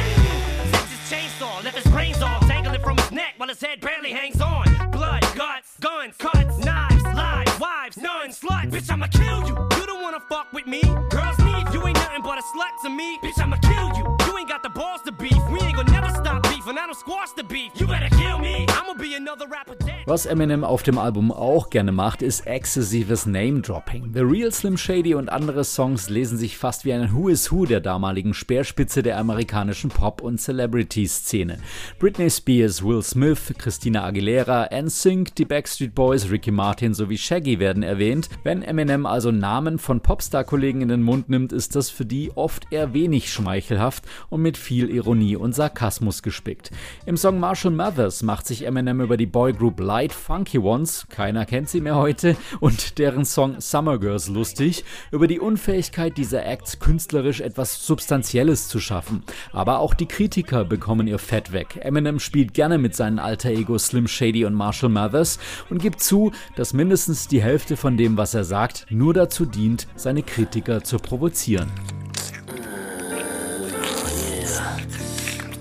Chainsaw, 1.13 1.63
left 1.63 1.78
his 1.78 1.86
brains 1.93 2.19
all 2.23 2.39
dangling 2.47 2.82
from 2.82 2.97
his 2.97 3.12
neck 3.12 3.36
while 3.38 3.47
his 3.47 3.62
head 3.62 3.80
barely 3.82 4.10
hangs 4.10 4.41
on. 4.41 4.65
Blood, 4.89 5.21
guts, 5.36 5.78
guns, 5.80 6.15
cuts, 6.17 6.58
knives, 6.65 7.04
lies, 7.04 7.60
wives, 7.60 7.97
nuns, 7.97 8.39
sluts. 8.39 8.71
Bitch, 8.71 8.91
I'ma 8.91 9.06
kill 9.06 9.47
you. 9.47 9.56
You 9.78 9.86
don't 9.86 10.02
wanna 10.02 10.21
fuck 10.28 10.52
with 10.54 10.65
me. 10.65 10.82
Girls 11.12 11.38
need 11.38 11.71
you 11.71 11.86
ain't 11.86 11.97
nothing 11.97 12.23
but 12.23 12.39
a 12.39 12.41
slut 12.41 12.82
to 12.82 12.89
me. 12.89 13.19
Bitch, 13.19 13.39
I'ma 13.39 13.58
kill 13.58 13.89
you. 13.95 14.17
You 14.26 14.39
ain't 14.39 14.49
got 14.49 14.63
the 14.63 14.69
balls 14.69 15.02
to 15.06 15.12
beef. 15.12 15.38
We 15.52 15.60
ain't 15.60 15.76
gonna 15.76 15.91
never 15.91 16.10
stop 16.10 16.41
beef, 16.49 16.65
and 16.65 16.80
I 16.80 16.88
don't 16.88 16.97
squash 16.97 17.30
the 17.34 17.43
beef. 17.43 17.71
You 17.76 17.86
better 17.86 18.10
kill 18.15 18.39
me. 18.39 18.65
I'ma 18.69 18.95
be 18.95 19.13
another 19.13 19.45
rapper. 19.45 19.76
Was 20.06 20.26
Eminem 20.26 20.66
auf 20.66 20.84
dem 20.84 20.98
Album 20.98 21.32
auch 21.32 21.70
gerne 21.70 21.94
macht, 21.94 22.22
ist 22.22 22.46
exzessives 22.46 23.26
Name-Dropping. 23.26 24.12
The 24.13 24.20
Real 24.20 24.52
Slim 24.52 24.76
Shady 24.76 25.16
und 25.16 25.30
andere 25.30 25.63
Songs 25.63 26.10
lesen 26.10 26.38
sich 26.38 26.58
fast 26.58 26.84
wie 26.84 26.92
ein 26.92 27.13
Who 27.13 27.30
is 27.30 27.54
Who 27.54 27.66
der 27.66 27.80
damaligen 27.80 28.34
Speerspitze 28.34 29.02
der 29.02 29.18
amerikanischen 29.18 29.89
Pop- 29.89 30.22
und 30.22 30.42
Celebrity-Szene. 30.42 31.60
Britney 32.00 32.30
Spears, 32.30 32.84
Will 32.84 33.02
Smith, 33.02 33.54
Christina 33.58 34.04
Aguilera, 34.04 34.68
NSYNC, 34.74 35.36
die 35.36 35.46
Backstreet 35.46 35.96
Boys, 35.96 36.30
Ricky 36.30 36.52
Martin 36.52 36.94
sowie 36.94 37.18
Shaggy 37.18 37.60
werden 37.60 37.82
erwähnt. 37.82 38.28
Wenn 38.44 38.62
Eminem 38.62 39.06
also 39.06 39.32
Namen 39.32 39.80
von 39.80 40.02
Popstar-Kollegen 40.02 40.82
in 40.82 40.89
den 40.89 41.02
Mund 41.02 41.30
nimmt, 41.30 41.54
ist 41.54 41.78
das 41.78 41.89
für 41.89 42.06
die 42.06 42.36
oft 42.36 42.68
eher 42.72 42.94
wenig 42.94 43.32
schmeichelhaft 43.32 44.04
und 44.30 44.42
mit 44.42 44.58
viel 44.58 44.89
Ironie 44.89 45.38
und 45.38 45.56
Sarkasmus 45.56 46.24
gespickt. 46.24 46.72
Im 47.06 47.16
Song 47.16 47.39
Marshall 47.39 47.72
Mathers 47.72 48.22
macht 48.22 48.48
sich 48.48 48.66
Eminem 48.66 49.00
über 49.00 49.16
die 49.16 49.28
Boygroup 49.28 49.80
Light 49.93 50.12
Funky 50.12 50.58
Ones, 50.58 51.06
keiner 51.08 51.45
kennt 51.45 51.69
sie 51.69 51.79
mehr 51.79 51.95
heute, 51.95 52.36
und 52.60 52.97
deren 52.97 53.25
Song 53.25 53.62
Summer 53.62 53.99
Girls 53.99 54.27
lustig, 54.27 54.84
über 55.12 55.27
die 55.27 55.39
Unfähigkeit 55.39 56.17
dieser 56.17 56.47
Acts 56.47 56.79
künstlerisch 56.79 57.41
etwas 57.41 57.86
Substanzielles 57.86 58.69
zu 58.69 58.79
schaffen. 58.79 59.21
Aber 59.51 59.77
auch 59.77 59.93
die 59.93 60.08
Kritiker 60.08 60.65
bekommen 60.65 61.06
ihr 61.06 61.19
Fett 61.19 61.51
weg. 61.51 61.77
Eminem 61.79 62.19
spielt 62.19 62.56
gerne 62.56 62.79
mit 62.79 62.95
seinen 62.95 63.19
alter 63.19 63.51
Ego 63.51 63.77
Slim 63.77 64.08
Shady 64.08 64.45
und 64.45 64.56
Marshall 64.56 64.89
Mathers 64.89 65.38
und 65.69 65.79
gibt 65.79 66.01
zu, 66.01 66.32
dass 66.56 66.73
mindestens 66.73 67.27
die 67.27 67.43
Hälfte 67.43 67.77
von 67.77 67.95
dem, 67.95 68.17
was 68.17 68.34
er 68.34 68.45
sagt, 68.45 68.88
nur 68.89 69.13
dazu 69.13 69.45
dient, 69.45 69.86
seine 69.95 70.23
Kritiker 70.23 70.84
zu 70.84 70.97
provozieren. 70.97 71.71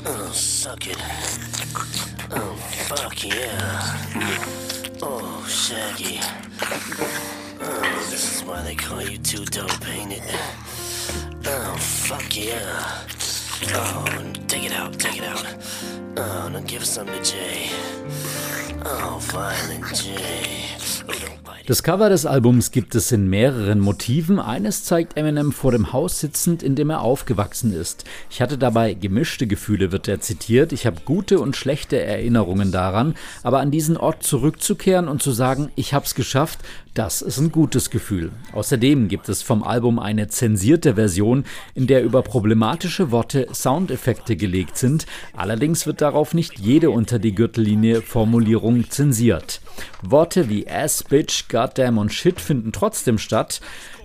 Oh, 0.07 0.33
suck 0.33 0.87
it. 0.87 0.97
Oh, 2.35 2.72
fuck 2.97 3.25
yeah. 3.25 3.99
Oh, 5.03 5.45
Shaggy. 5.49 6.21
Oh, 7.61 8.07
this 8.11 8.37
is 8.37 8.45
why 8.45 8.63
they 8.63 8.75
call 8.75 9.03
you 9.03 9.19
too 9.19 9.45
dope, 9.47 9.89
ain't 9.89 10.13
it? 10.13 10.23
Oh, 11.47 11.77
fuck 11.79 12.37
yeah. 12.37 13.05
Oh, 13.75 14.33
take 14.47 14.65
it 14.65 14.73
out, 14.73 14.99
take 14.99 15.19
it 15.19 15.25
out. 15.25 15.47
Oh, 16.17 16.49
now 16.53 16.61
give 16.67 16.85
some 16.85 17.07
to 17.07 17.23
Jay. 17.23 17.71
Oh, 18.85 19.19
Violent 19.21 19.95
Jay. 19.95 20.67
Oh, 21.09 21.52
Das 21.65 21.85
Cover 21.85 22.09
des 22.09 22.27
Albums 22.27 22.73
gibt 22.73 22.97
es 22.97 23.13
in 23.13 23.31
mehreren 23.31 23.79
Motiven. 23.79 24.41
Eines 24.41 24.83
zeigt 24.83 25.17
Eminem 25.17 25.53
vor 25.53 25.71
dem 25.71 25.93
Haus 25.93 26.19
sitzend, 26.19 26.61
in 26.61 26.75
dem 26.75 26.91
er 26.91 27.03
aufgewachsen 27.03 27.73
ist. 27.73 28.05
Ich 28.31 28.43
hatte 28.43 28.59
dabei 28.59 28.95
gemischte 28.95 29.47
Gefühle, 29.47 29.93
wird 29.93 30.09
er 30.09 30.21
zitiert. 30.21 30.73
Ich 30.73 30.87
habe 30.87 31.03
gute 31.05 31.39
und 31.39 31.55
schlechte 31.55 32.01
Erinnerungen 32.01 32.73
daran, 32.73 33.15
aber 33.45 33.61
an 33.61 33.71
diesen 33.71 33.97
Ort 33.97 34.25
zurückzukehren 34.25 35.07
und 35.07 35.23
zu 35.23 35.31
sagen, 35.31 35.71
ich 35.77 35.95
hab's 35.95 36.17
geschafft, 36.17 36.59
das 36.95 37.23
ist 37.23 37.39
ein 37.39 37.51
gutes 37.51 37.89
Gefühl. 37.89 38.33
Außerdem 38.53 39.09
gibt 39.09 39.29
es 39.31 39.43
vom 39.43 39.63
Album 39.63 39.99
eine 39.99 40.29
zensierte 40.29 40.97
Version, 40.97 41.45
in 41.75 41.87
der 41.87 42.03
über 42.03 42.23
problematische 42.23 43.11
Worte 43.11 43.47
Soundeffekte 43.53 44.37
gelegt 44.37 44.77
sind. 44.77 45.07
Allerdings 45.35 45.87
wird 45.87 46.03
darauf 46.03 46.35
nicht 46.35 46.59
jede 46.59 46.91
unter 46.91 47.19
die 47.19 47.35
Gürtellinie 47.35 48.03
Formulierung 48.03 48.91
zensiert. 48.91 49.63
Worte 50.03 50.51
wie 50.51 50.69
Ass, 50.69 51.03
Bitch, 51.03 51.49
Goddamn 51.49 51.97
und 51.97 52.13
Shit 52.13 52.41
finden 52.41 52.73
trotzdem 52.73 53.17
statt. 53.17 53.61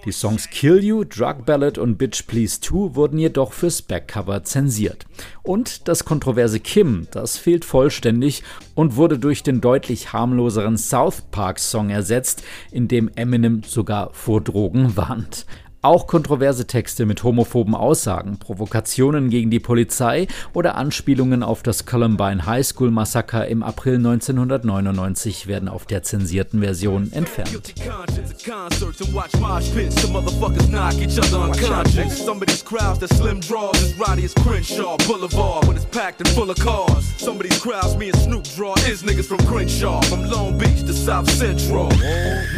Die 0.08 0.14
Songs 0.14 0.50
Kill 0.50 0.82
You, 0.82 1.04
Drug 1.04 1.44
Ballad 1.46 1.78
und 1.78 1.98
Bitch 1.98 2.28
Please 2.28 2.62
2 2.62 2.96
wurden 2.96 3.20
jedoch 3.20 3.52
fürs 3.52 3.82
Backcover 3.82 4.42
zensiert. 4.46 5.06
Und 5.44 5.90
das 5.90 6.06
kontroverse 6.06 6.62
Kim, 6.62 7.10
das 7.12 7.38
fehlt 7.38 7.66
vollständig 7.66 8.42
und 8.74 8.96
wurde 8.96 9.20
durch 9.20 9.44
den 9.44 9.60
deutlich 9.60 10.14
harmloseren 10.14 10.78
South 10.78 11.24
Park 11.30 11.60
Song 11.60 11.90
ersetzt, 11.90 12.42
in 12.72 12.88
dem 12.88 13.12
Eminem 13.18 13.64
sogar 13.64 14.12
vor 14.14 14.40
Drogen 14.40 14.96
warnt. 14.96 15.46
Auch 15.84 16.08
kontroverse 16.08 16.66
Texte 16.66 17.06
mit 17.06 17.24
homophoben 17.24 17.76
Aussagen, 17.76 18.38
Provokationen 18.40 19.30
gegen 19.30 19.52
die 19.52 19.60
Polizei 19.60 20.28
oder 20.54 20.74
Anspielungen 20.76 21.44
auf 21.44 21.62
das 21.62 21.86
Columbine 21.86 22.48
High 22.48 22.66
School 22.66 22.90
Massaker 22.90 23.48
im 23.48 23.62
April 23.62 23.98
1999 23.98 25.46
werden 25.46 25.70
auf 25.70 25.86
der 25.86 26.02
zensierten 26.02 26.62
Version 26.62 27.12
entfernt. 27.14 27.52
Guilty 27.52 27.74
conscience 27.74 28.32
at 28.32 28.44
concerts 28.44 29.02
and 29.02 29.14
watch 29.14 29.40
mosh 29.40 29.70
pits. 29.72 30.02
Some 30.02 30.14
motherfuckers 30.14 30.68
knock 30.68 30.96
each 30.96 31.20
other 31.20 31.38
unconscious. 31.38 32.26
Some 32.26 32.42
of 32.42 32.48
these 32.48 32.64
crowds 32.64 33.00
that 33.00 33.14
slim 33.14 33.40
draws 33.40 33.76
as 33.84 33.94
rowdy 34.00 34.26
as 34.26 34.34
Crenshaw 34.34 34.98
Boulevard 35.06 35.68
when 35.68 35.76
it's 35.78 35.86
packed 35.86 36.22
and 36.22 36.30
full 36.30 36.50
of 36.50 36.58
cars. 36.58 37.06
Some 37.18 37.36
of 37.36 37.44
these 37.44 37.60
crowds 37.62 37.96
me 37.96 38.10
and 38.10 38.18
Snoop 38.18 38.44
draw 38.56 38.74
is 38.90 39.04
niggas 39.04 39.26
from 39.26 39.46
Crenshaw, 39.46 40.02
from 40.10 40.26
Long 40.26 40.58
Beach 40.58 40.82
to 40.88 40.94
South 40.94 41.30
Central. 41.30 41.90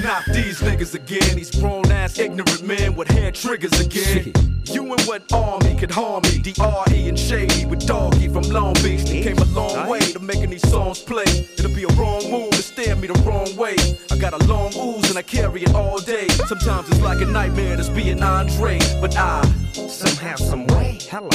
Not 0.03 0.23
these 0.33 0.61
niggas 0.61 0.95
again, 0.95 1.35
these 1.35 1.51
grown 1.51 1.91
ass 1.91 2.17
ignorant 2.17 2.63
men 2.63 2.95
with 2.95 3.08
hair 3.13 3.31
triggers 3.31 3.79
again. 3.79 4.33
You 4.65 4.83
and 4.93 5.01
what 5.03 5.31
army 5.33 5.75
could 5.75 5.91
harm 5.91 6.21
me? 6.23 6.37
DRE 6.39 7.07
and 7.09 7.17
Shady 7.17 7.65
with 7.65 7.85
Doggy 7.87 8.27
from 8.27 8.43
Long 8.43 8.73
Beach. 8.75 9.03
They 9.03 9.21
came 9.21 9.37
a 9.37 9.45
long 9.45 9.89
way 9.89 9.99
to 9.99 10.19
making 10.19 10.51
these 10.51 10.67
songs 10.69 10.99
play. 10.99 11.23
It'll 11.57 11.73
be 11.73 11.83
a 11.83 11.93
wrong 11.99 12.29
move 12.29 12.51
to 12.51 12.61
stare 12.61 12.95
me 12.95 13.07
the 13.07 13.19
wrong 13.21 13.55
way. 13.55 13.75
I 14.11 14.17
got 14.17 14.33
a 14.33 14.45
long 14.45 14.71
ooze 14.75 15.09
and 15.09 15.17
I 15.17 15.23
carry 15.23 15.63
it 15.63 15.73
all 15.73 15.99
day. 15.99 16.27
Sometimes 16.47 16.87
it's 16.89 17.01
like 17.01 17.21
a 17.21 17.25
nightmare 17.25 17.75
that's 17.75 17.89
being 17.89 18.21
Andre, 18.21 18.77
but 19.01 19.17
I 19.17 19.41
Somehow, 19.87 20.35
some 20.35 20.67
way. 20.67 20.97
Hello, 21.09 21.29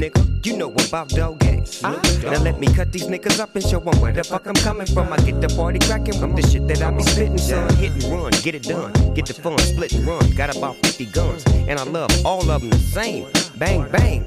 nigga. 0.00 0.46
You 0.46 0.56
know 0.56 0.72
about 0.88 1.08
dog 1.10 1.38
games. 1.40 1.82
Now 1.82 2.42
let 2.42 2.58
me 2.58 2.66
cut 2.66 2.90
these 2.92 3.06
niggas 3.06 3.38
up 3.38 3.54
and 3.54 3.64
show 3.64 3.80
'em 3.80 4.00
where 4.00 4.12
the 4.12 4.24
fuck 4.24 4.46
I'm 4.46 4.54
coming 4.54 4.86
from. 4.86 5.12
I 5.12 5.18
get 5.18 5.40
the 5.40 5.48
party 5.54 5.78
cracking 5.78 6.18
from 6.18 6.34
the 6.34 6.42
shit 6.42 6.66
that 6.68 6.80
I 6.82 6.90
be 6.90 7.02
spitting, 7.02 7.38
son. 7.38 7.68
Hit 7.76 7.92
and 7.92 8.04
run, 8.12 8.32
get 8.42 8.54
it 8.54 8.64
done. 8.64 8.92
Get 9.14 9.26
the 9.26 9.34
fun, 9.34 9.58
split 9.58 9.92
and 9.92 10.06
run. 10.06 10.24
Got 10.34 10.56
about 10.56 10.76
50 10.82 11.06
guns, 11.06 11.44
and 11.68 11.78
I 11.78 11.84
love 11.84 12.10
all 12.24 12.50
of 12.50 12.62
them 12.62 12.70
the 12.70 12.78
same. 12.78 13.26
Bang, 13.58 13.86
bang. 13.92 14.24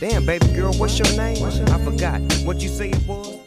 Damn, 0.00 0.24
baby 0.24 0.46
girl, 0.54 0.72
what's 0.78 0.96
your 0.98 1.10
name? 1.16 1.44
I 1.44 1.78
forgot 1.82 2.20
what 2.44 2.62
you 2.62 2.68
say 2.68 2.90
it 2.90 3.06
was. 3.08 3.38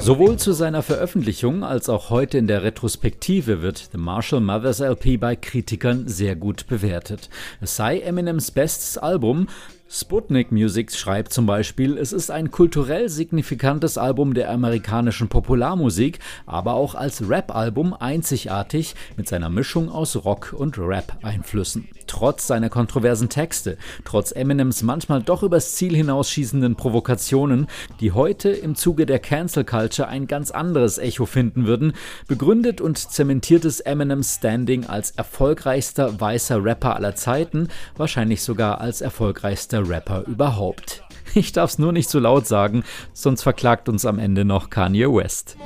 Sowohl 0.00 0.36
zu 0.36 0.52
seiner 0.52 0.82
Veröffentlichung 0.82 1.62
als 1.62 1.88
auch 1.88 2.10
heute 2.10 2.38
in 2.38 2.48
der 2.48 2.64
Retrospektive 2.64 3.62
wird 3.62 3.90
The 3.92 3.98
Marshall 3.98 4.40
Mathers 4.40 4.80
LP 4.80 5.16
bei 5.16 5.36
Kritikern 5.36 6.08
sehr 6.08 6.34
gut 6.34 6.66
bewertet. 6.66 7.28
Es 7.60 7.76
sei 7.76 8.00
Eminems 8.00 8.50
bestes 8.50 8.98
Album. 8.98 9.46
Sputnik 9.88 10.50
Music 10.50 10.92
schreibt 10.92 11.32
zum 11.32 11.46
Beispiel, 11.46 11.96
es 11.96 12.12
ist 12.12 12.32
ein 12.32 12.50
kulturell 12.50 13.08
signifikantes 13.08 13.98
Album 13.98 14.34
der 14.34 14.50
amerikanischen 14.50 15.28
Popularmusik, 15.28 16.18
aber 16.44 16.74
auch 16.74 16.96
als 16.96 17.28
Rap-Album 17.28 17.94
einzigartig 17.94 18.96
mit 19.16 19.28
seiner 19.28 19.48
Mischung 19.48 19.88
aus 19.88 20.16
Rock- 20.24 20.52
und 20.52 20.76
Rap-Einflüssen. 20.76 21.88
trotz 22.08 22.46
seiner 22.46 22.68
kontroversen 22.68 23.28
Texte, 23.28 23.78
trotz 24.04 24.30
Eminems 24.30 24.82
manchmal 24.82 25.22
doch 25.22 25.42
übers 25.42 25.74
Ziel 25.74 25.94
hinausschießenden 25.96 26.76
Provokationen, 26.76 27.66
die 28.00 28.12
heute 28.12 28.50
im 28.50 28.76
Zuge 28.76 29.06
der 29.06 29.18
Cancel 29.18 29.64
Culture 29.64 30.08
ein 30.08 30.26
ganz 30.26 30.52
anderes 30.52 30.98
Echo 30.98 31.26
finden 31.26 31.66
würden, 31.66 31.94
begründet 32.28 32.80
und 32.80 32.96
zementiert 32.98 33.64
es 33.64 33.80
Eminems 33.80 34.36
Standing 34.36 34.86
als 34.86 35.12
erfolgreichster 35.12 36.20
weißer 36.20 36.62
Rapper 36.62 36.94
aller 36.96 37.16
Zeiten, 37.16 37.68
wahrscheinlich 37.96 38.42
sogar 38.42 38.80
als 38.80 39.00
erfolgreichster 39.00 39.75
Rapper 39.80 40.24
überhaupt. 40.26 41.02
Ich 41.34 41.52
darf's 41.52 41.78
nur 41.78 41.92
nicht 41.92 42.08
zu 42.08 42.18
so 42.18 42.22
laut 42.22 42.46
sagen, 42.46 42.82
sonst 43.12 43.42
verklagt 43.42 43.90
uns 43.90 44.06
am 44.06 44.18
Ende 44.18 44.46
noch 44.46 44.70
Kanye 44.70 45.06
West. 45.06 45.56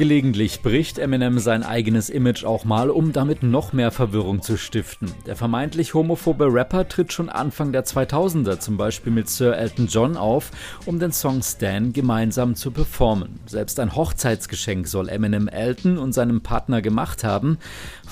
Gelegentlich 0.00 0.62
bricht 0.62 0.98
Eminem 0.98 1.38
sein 1.38 1.62
eigenes 1.62 2.08
Image 2.08 2.42
auch 2.46 2.64
mal, 2.64 2.88
um 2.88 3.12
damit 3.12 3.42
noch 3.42 3.74
mehr 3.74 3.90
Verwirrung 3.90 4.40
zu 4.40 4.56
stiften. 4.56 5.12
Der 5.26 5.36
vermeintlich 5.36 5.92
homophobe 5.92 6.46
Rapper 6.50 6.88
tritt 6.88 7.12
schon 7.12 7.28
Anfang 7.28 7.70
der 7.70 7.84
2000er 7.84 8.58
zum 8.60 8.78
Beispiel 8.78 9.12
mit 9.12 9.28
Sir 9.28 9.58
Elton 9.58 9.88
John 9.88 10.16
auf, 10.16 10.52
um 10.86 10.98
den 10.98 11.12
Song 11.12 11.42
Stan 11.42 11.92
gemeinsam 11.92 12.54
zu 12.54 12.70
performen. 12.70 13.40
Selbst 13.44 13.78
ein 13.78 13.94
Hochzeitsgeschenk 13.94 14.88
soll 14.88 15.10
Eminem 15.10 15.48
Elton 15.48 15.98
und 15.98 16.14
seinem 16.14 16.40
Partner 16.40 16.80
gemacht 16.80 17.22
haben, 17.22 17.58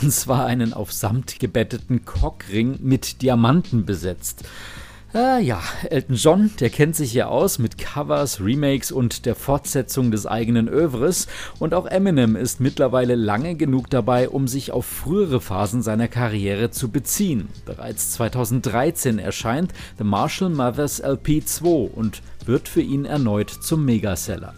und 0.03 0.13
zwar 0.13 0.45
einen 0.45 0.75
auf 0.75 0.93
Samt 0.93 1.41
gebetteten 1.41 2.05
Cockring 2.05 2.81
mit 2.83 3.23
Diamanten 3.23 3.87
besetzt. 3.87 4.45
Ah 5.15 5.39
ja, 5.39 5.63
Elton 5.89 6.17
John, 6.17 6.51
der 6.61 6.69
kennt 6.69 6.95
sich 6.95 7.15
ja 7.15 7.29
aus 7.29 7.59
mit 7.59 7.79
Covers, 7.79 8.43
Remakes 8.43 8.93
und 8.93 9.25
der 9.25 9.35
Fortsetzung 9.35 10.11
des 10.11 10.27
eigenen 10.27 10.69
Övres 10.69 11.29
und 11.59 11.73
auch 11.73 11.87
Eminem 11.87 12.37
ist 12.37 12.61
mittlerweile 12.61 13.15
lange 13.15 13.55
genug 13.55 13.89
dabei, 13.89 14.29
um 14.29 14.47
sich 14.49 14.71
auf 14.71 14.85
frühere 14.85 15.41
Phasen 15.41 15.81
seiner 15.81 16.09
Karriere 16.09 16.71
zu 16.71 16.91
beziehen. 16.91 17.49
Bereits 17.65 18.13
2013 18.13 19.19
erscheint 19.19 19.73
The 19.97 20.05
Marshall 20.05 20.51
Mothers 20.51 20.99
LP 20.99 21.43
2 21.43 21.69
und 21.95 22.21
wird 22.45 22.69
für 22.69 22.83
ihn 22.83 23.07
erneut 23.07 23.49
zum 23.49 23.87
Megaseller. 23.87 24.53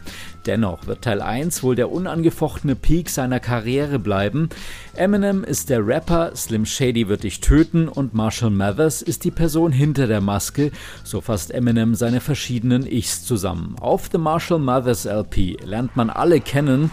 Dennoch 0.51 0.89
wird 0.89 1.03
Teil 1.03 1.23
1 1.23 1.63
wohl 1.63 1.77
der 1.77 1.93
unangefochtene 1.93 2.75
Peak 2.75 3.09
seiner 3.09 3.39
Karriere 3.39 4.01
bleiben. 4.01 4.49
Eminem 4.97 5.45
ist 5.45 5.71
der 5.71 5.87
Rapper, 5.87 6.33
Slim 6.35 6.67
Shady 6.67 7.07
wird 7.07 7.23
dich 7.23 7.41
töten 7.41 7.87
und 7.87 8.15
Marshall 8.15 8.51
Mathers 8.51 9.01
ist 9.01 9.23
die 9.23 9.31
Person 9.31 9.71
hinter 9.71 10.09
der 10.09 10.21
Maske, 10.21 10.73
so 11.05 11.21
fasst 11.21 11.53
Eminem 11.53 11.95
seine 11.95 12.19
verschiedenen 12.21 12.85
Ichs 12.85 13.25
zusammen. 13.25 13.77
Auf 13.81 14.09
The 14.11 14.19
Marshall 14.19 14.59
Mathers 14.59 15.05
LP 15.05 15.57
lernt 15.65 15.95
man 15.95 16.11
alle 16.11 16.41
kennen. 16.41 16.91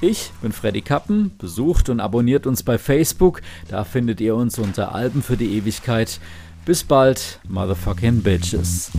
Ich 0.00 0.30
bin 0.40 0.52
Freddy 0.52 0.80
Kappen, 0.80 1.32
besucht 1.36 1.88
und 1.88 1.98
abonniert 1.98 2.46
uns 2.46 2.62
bei 2.62 2.78
Facebook, 2.78 3.42
da 3.66 3.82
findet 3.82 4.20
ihr 4.20 4.36
uns 4.36 4.56
unter 4.56 4.94
Alben 4.94 5.24
für 5.24 5.36
die 5.36 5.56
Ewigkeit. 5.56 6.20
Bis 6.64 6.84
bald, 6.84 7.40
Motherfucking 7.48 8.22
Bitches. 8.22 8.92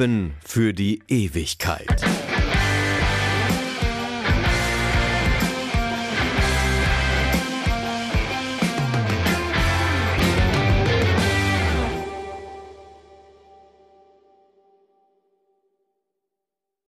Alben 0.00 0.32
für 0.42 0.72
die 0.72 1.02
Ewigkeit. 1.08 2.02